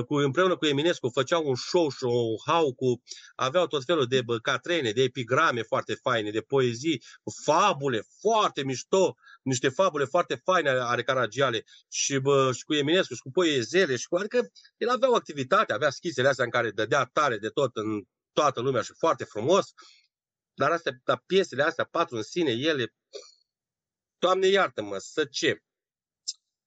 cu, 0.06 0.14
împreună 0.14 0.56
cu 0.56 0.66
Eminescu 0.66 1.08
făcea 1.08 1.38
un 1.38 1.54
show 1.54 1.90
și 1.90 2.04
un 2.04 2.36
hau 2.46 2.74
cu, 2.74 3.02
aveau 3.34 3.66
tot 3.66 3.84
felul 3.84 4.06
de 4.06 4.22
catrene, 4.42 4.90
de 4.90 5.02
epigrame 5.02 5.62
foarte 5.62 5.94
faine, 5.94 6.30
de 6.30 6.40
poezii, 6.40 7.02
fabule 7.44 8.02
foarte 8.20 8.64
mișto, 8.64 9.14
niște 9.42 9.68
fabule 9.68 10.04
foarte 10.04 10.40
faine 10.44 10.70
are 10.70 11.02
Caragiale 11.02 11.64
și, 11.88 12.18
bă, 12.18 12.52
și 12.52 12.64
cu 12.64 12.74
Eminescu 12.74 13.14
și 13.14 13.20
cu 13.20 13.30
poezele 13.30 13.96
și 13.96 14.06
cu, 14.06 14.16
adică 14.16 14.50
el 14.76 14.88
avea 14.88 15.10
o 15.10 15.14
activitate, 15.14 15.72
avea 15.72 15.90
schisele 15.90 16.28
astea 16.28 16.44
în 16.44 16.50
care 16.50 16.70
dădea 16.70 17.10
tare 17.12 17.38
de 17.38 17.48
tot 17.48 17.76
în 17.76 18.02
toată 18.32 18.60
lumea 18.60 18.82
și 18.82 18.92
foarte 18.98 19.24
frumos. 19.24 19.72
Dar 20.54 20.70
astea, 20.70 21.00
dar 21.04 21.22
piesele 21.26 21.62
astea, 21.62 21.84
patru 21.84 22.16
în 22.16 22.22
sine, 22.22 22.50
ele, 22.50 22.94
Doamne 24.24 24.46
iartă-mă, 24.46 24.98
să 24.98 25.24
ce? 25.24 25.62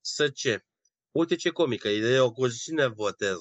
Să 0.02 0.30
ce? 0.30 0.66
Uite 1.12 1.36
ce 1.36 1.50
comică, 1.50 1.88
e 1.88 2.20
o 2.20 2.32
cu 2.32 2.48
cine 2.48 2.88
votez. 2.88 3.38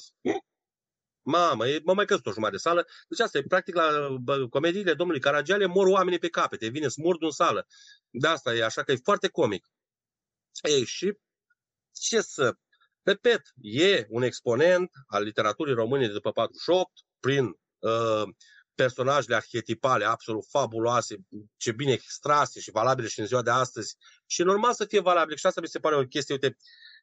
Mamă, 1.23 1.69
e, 1.69 1.81
mă 1.85 1.95
mai 1.95 2.05
căsut 2.05 2.27
o 2.27 2.33
jumătate 2.33 2.57
de 2.57 2.63
sală. 2.63 2.87
Deci 3.09 3.21
asta 3.21 3.39
e, 3.39 3.43
practic, 3.43 3.75
la 3.75 4.09
bă, 4.21 4.49
comediile 4.49 4.95
domnului 4.95 5.21
Caragiale 5.21 5.67
mor 5.67 5.87
oamenii 5.87 6.19
pe 6.19 6.29
capete, 6.29 6.69
vine 6.69 6.89
smurd 6.89 7.23
în 7.23 7.31
sală. 7.31 7.67
De 8.11 8.27
asta 8.27 8.55
e 8.55 8.65
așa 8.65 8.83
că 8.83 8.93
e 8.93 8.97
foarte 8.97 9.29
comic. 9.29 9.67
Ei, 10.63 10.85
și 10.85 11.19
ce 11.93 12.21
să... 12.21 12.57
Repet, 13.03 13.43
e 13.61 14.07
un 14.09 14.23
exponent 14.23 14.91
al 15.07 15.23
literaturii 15.23 15.75
române 15.75 16.07
de 16.07 16.13
după 16.13 16.33
48, 16.33 16.93
prin 17.21 17.45
uh, 17.79 18.29
personajele 18.77 19.35
arhetipale 19.35 20.05
absolut 20.05 20.47
fabuloase, 20.49 21.17
ce 21.57 21.73
bine 21.73 21.93
extrase 21.93 22.61
și 22.61 22.71
valabile 22.71 23.09
și 23.09 23.21
în 23.21 23.27
ziua 23.27 23.43
de 23.43 23.51
astăzi. 23.51 23.97
Și 24.27 24.43
normal 24.43 24.75
să 24.75 24.85
fie 24.85 25.01
valabile. 25.01 25.37
Și 25.37 25.47
asta 25.47 25.61
mi 25.61 25.67
se 25.67 25.79
pare 25.79 25.97
o 25.97 26.07
chestie, 26.07 26.35
uite, 26.35 26.57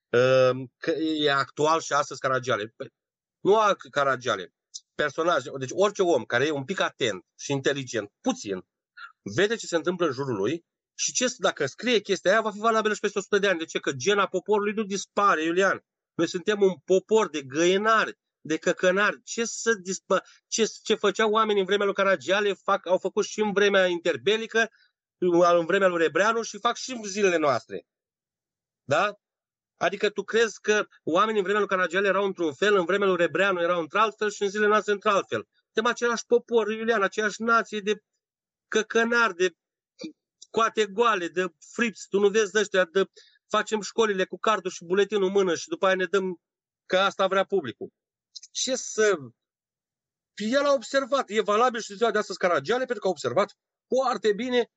uh, 0.09 0.67
că 0.77 0.91
e 0.91 1.31
actual 1.31 1.79
și 1.81 1.93
astăzi 1.93 2.19
Caragiale. 2.19 2.73
Păi, 2.75 2.93
nu 3.39 3.59
a 3.59 3.75
Caragiale. 3.91 4.53
Personaje, 4.95 5.51
deci 5.57 5.71
orice 5.73 6.01
om 6.01 6.23
care 6.23 6.45
e 6.45 6.51
un 6.51 6.63
pic 6.63 6.79
atent 6.79 7.25
și 7.39 7.51
inteligent, 7.51 8.12
puțin, 8.21 8.65
vede 9.21 9.55
ce 9.55 9.65
se 9.65 9.75
întâmplă 9.75 10.05
în 10.05 10.12
jurul 10.12 10.36
lui 10.36 10.65
și 10.95 11.12
ce, 11.12 11.33
dacă 11.38 11.65
scrie 11.65 11.99
chestia 11.99 12.31
aia, 12.31 12.41
va 12.41 12.51
fi 12.51 12.57
valabilă 12.57 12.93
și 12.93 12.99
peste 12.99 13.17
100 13.17 13.39
de 13.39 13.47
ani. 13.47 13.59
De 13.59 13.65
ce? 13.65 13.79
Că 13.79 13.91
gena 13.91 14.27
poporului 14.27 14.73
nu 14.73 14.83
dispare, 14.83 15.43
Iulian. 15.43 15.86
Noi 16.13 16.27
suntem 16.27 16.62
un 16.62 16.75
popor 16.86 17.29
de 17.29 17.41
găinari 17.41 18.17
de 18.45 18.58
căcănar. 18.58 19.19
Ce, 19.23 19.45
să 19.45 19.73
dispă, 19.73 20.23
ce, 20.47 20.71
ce 20.84 20.95
făceau 20.95 21.32
oamenii 21.32 21.60
în 21.60 21.65
vremea 21.65 21.86
lui 21.86 21.95
Caragiale, 21.95 22.53
fac, 22.53 22.88
au 22.88 22.97
făcut 22.97 23.25
și 23.25 23.39
în 23.39 23.53
vremea 23.53 23.86
interbelică, 23.86 24.69
în 25.17 25.65
vremea 25.65 25.88
lui 25.88 25.97
Rebreanu 25.97 26.41
și 26.41 26.60
fac 26.60 26.75
și 26.75 26.91
în 26.91 27.03
zilele 27.03 27.38
noastre. 27.38 27.86
Da? 28.84 29.17
Adică 29.77 30.10
tu 30.10 30.23
crezi 30.23 30.62
că 30.62 30.88
oamenii 31.03 31.38
în 31.38 31.43
vremea 31.43 31.60
lui 31.62 31.69
Caragiale 31.69 32.08
erau 32.08 32.25
într-un 32.25 32.53
fel, 32.53 32.75
în 32.75 32.86
vremea 32.86 33.08
lui 33.08 33.15
Rebreanu 33.15 33.62
erau 33.62 33.79
într-alt 33.79 34.17
fel 34.17 34.29
și 34.29 34.43
în 34.43 34.49
zilele 34.49 34.67
noastre 34.67 34.93
într-alt 34.93 35.27
fel. 35.27 35.47
Suntem 35.63 35.91
același 35.91 36.26
popor, 36.26 36.72
Iulian, 36.72 37.01
aceeași 37.01 37.41
nație 37.41 37.80
de 37.80 38.03
căcănar, 38.67 39.32
de 39.32 39.55
coate 40.49 40.86
goale, 40.86 41.28
de 41.28 41.45
frips. 41.74 42.07
Tu 42.07 42.20
nu 42.20 42.30
vezi 42.30 42.51
de 42.51 42.59
ăștia, 42.59 42.86
de 42.86 43.05
facem 43.47 43.82
școlile 43.82 44.26
cu 44.26 44.38
cardul 44.38 44.72
și 44.72 44.86
buletinul 44.86 45.28
în 45.28 45.32
mână 45.32 45.55
și 45.55 45.67
după 45.67 45.86
aia 45.86 45.95
ne 45.95 46.05
dăm 46.05 46.41
că 46.86 46.97
asta 46.97 47.28
vrea 47.28 47.43
publicul 47.43 47.93
ce 48.54 48.76
să... 48.76 49.18
El 50.36 50.66
a 50.66 50.74
observat, 50.74 51.30
e 51.30 51.41
valabil 51.41 51.82
și 51.82 51.95
ziua 51.95 52.12
de 52.12 52.18
astăzi 52.18 52.38
Caragiale, 52.38 52.86
pentru 52.86 52.99
că 52.99 53.08
a 53.08 53.10
observat 53.10 53.58
foarte 53.88 54.34
bine 54.34 54.72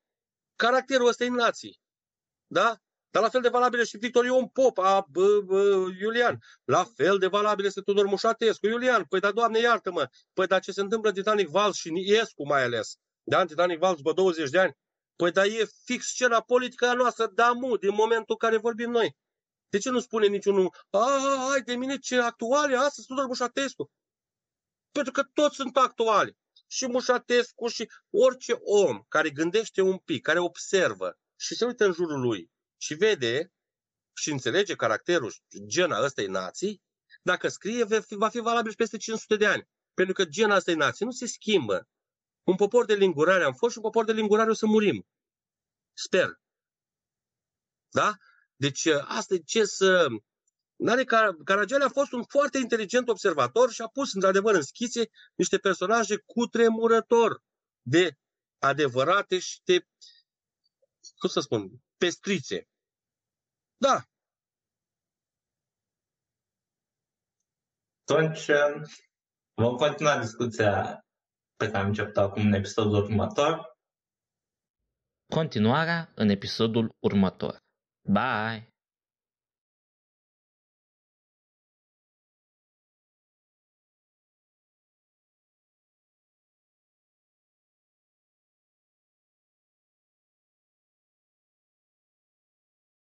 caracterul 0.55 1.07
ăsta 1.07 1.25
în 1.25 1.33
nații. 1.33 1.79
Da? 2.47 2.77
Dar 3.09 3.23
la 3.23 3.29
fel 3.29 3.41
de 3.41 3.49
valabil 3.49 3.83
și 3.83 3.97
Victor 3.97 4.25
Ion 4.25 4.47
Pop, 4.47 4.77
a, 4.77 5.05
b, 5.09 5.17
b, 5.45 5.51
Iulian. 5.99 6.39
La 6.63 6.83
fel 6.83 7.17
de 7.17 7.27
valabil 7.27 7.65
este 7.65 7.81
Tudor 7.81 8.05
Mușatescu. 8.05 8.67
Iulian, 8.67 9.05
păi 9.05 9.19
da, 9.19 9.31
Doamne, 9.31 9.59
iartă-mă. 9.59 10.09
Păi 10.33 10.47
da, 10.47 10.59
ce 10.59 10.71
se 10.71 10.81
întâmplă 10.81 11.11
Titanic 11.11 11.47
Vals 11.47 11.75
și 11.75 11.91
Iescu 11.93 12.47
mai 12.47 12.63
ales. 12.63 12.97
Da, 13.23 13.45
Titanic 13.45 13.79
Vals 13.79 13.97
după 13.97 14.13
20 14.13 14.49
de 14.49 14.59
ani. 14.59 14.77
Păi 15.15 15.31
da, 15.31 15.45
e 15.45 15.67
fix 15.83 16.05
scena 16.05 16.41
politică 16.41 16.85
a 16.85 16.93
noastră, 16.93 17.31
da, 17.33 17.51
mu, 17.51 17.77
din 17.77 17.93
momentul 17.93 18.25
în 18.27 18.35
care 18.35 18.57
vorbim 18.57 18.91
noi. 18.91 19.15
De 19.69 19.77
ce 19.77 19.89
nu 19.89 19.99
spune 19.99 20.27
niciunul, 20.27 20.75
a, 20.89 21.47
hai 21.49 21.61
de 21.61 21.75
mine 21.75 21.97
ce 21.97 22.19
actuale 22.19 22.75
astăzi 22.75 23.07
Tudor 23.07 23.25
Mușatescu? 23.25 23.91
Pentru 24.91 25.11
că 25.11 25.23
toți 25.23 25.55
sunt 25.55 25.77
actuali. 25.77 26.37
și 26.67 26.87
Mușatescu 26.87 27.67
și 27.67 27.91
orice 28.09 28.53
om 28.53 29.03
care 29.07 29.29
gândește 29.29 29.81
un 29.81 29.97
pic, 29.97 30.21
care 30.21 30.39
observă 30.39 31.17
și 31.39 31.55
se 31.55 31.65
uită 31.65 31.85
în 31.85 31.93
jurul 31.93 32.19
lui 32.19 32.51
și 32.77 32.93
vede 32.93 33.51
și 34.15 34.31
înțelege 34.31 34.75
caracterul 34.75 35.31
și 35.31 35.65
gena 35.65 36.03
ăstei 36.03 36.27
nații, 36.27 36.81
dacă 37.21 37.47
scrie, 37.47 37.83
va 38.09 38.29
fi 38.29 38.39
valabil 38.39 38.69
și 38.69 38.77
peste 38.77 38.97
500 38.97 39.35
de 39.35 39.45
ani. 39.45 39.69
Pentru 39.93 40.13
că 40.13 40.25
gena 40.25 40.55
ăstei 40.55 40.75
nații 40.75 41.05
nu 41.05 41.11
se 41.11 41.25
schimbă. 41.25 41.87
Un 42.43 42.55
popor 42.55 42.85
de 42.85 42.93
lingurare 42.93 43.43
am 43.43 43.53
fost 43.53 43.71
și 43.71 43.77
un 43.77 43.83
popor 43.83 44.05
de 44.05 44.11
lingurare 44.11 44.49
o 44.49 44.53
să 44.53 44.65
murim. 44.65 45.07
Sper. 45.93 46.39
Da? 47.89 48.17
Deci 48.57 48.85
asta 49.05 49.33
e 49.33 49.37
ce 49.37 49.63
să... 49.65 50.07
N-are 50.75 51.03
Caragiale 51.43 51.83
a 51.83 51.89
fost 51.89 52.11
un 52.11 52.23
foarte 52.23 52.57
inteligent 52.57 53.09
observator 53.09 53.71
și 53.71 53.81
a 53.81 53.87
pus 53.87 54.13
într-adevăr 54.13 54.55
în 54.55 54.61
schițe 54.61 55.09
niște 55.35 55.57
personaje 55.57 56.17
cu 56.17 56.45
tremurător 56.45 57.43
de 57.81 58.17
adevărate 58.59 59.39
și 59.39 59.61
de, 59.63 59.87
cum 61.17 61.29
să 61.29 61.39
spun, 61.39 61.81
pestrițe. 61.97 62.67
Da. 63.77 64.03
Atunci 68.01 68.49
vom 69.53 69.75
continua 69.75 70.19
discuția 70.19 71.05
pe 71.55 71.65
care 71.65 71.77
am 71.77 71.87
început 71.87 72.17
acum 72.17 72.45
în 72.45 72.53
episodul 72.53 73.03
următor. 73.03 73.77
Continuarea 75.33 76.11
în 76.15 76.29
episodul 76.29 76.95
următor. 76.99 77.66
Bye! 78.07 78.63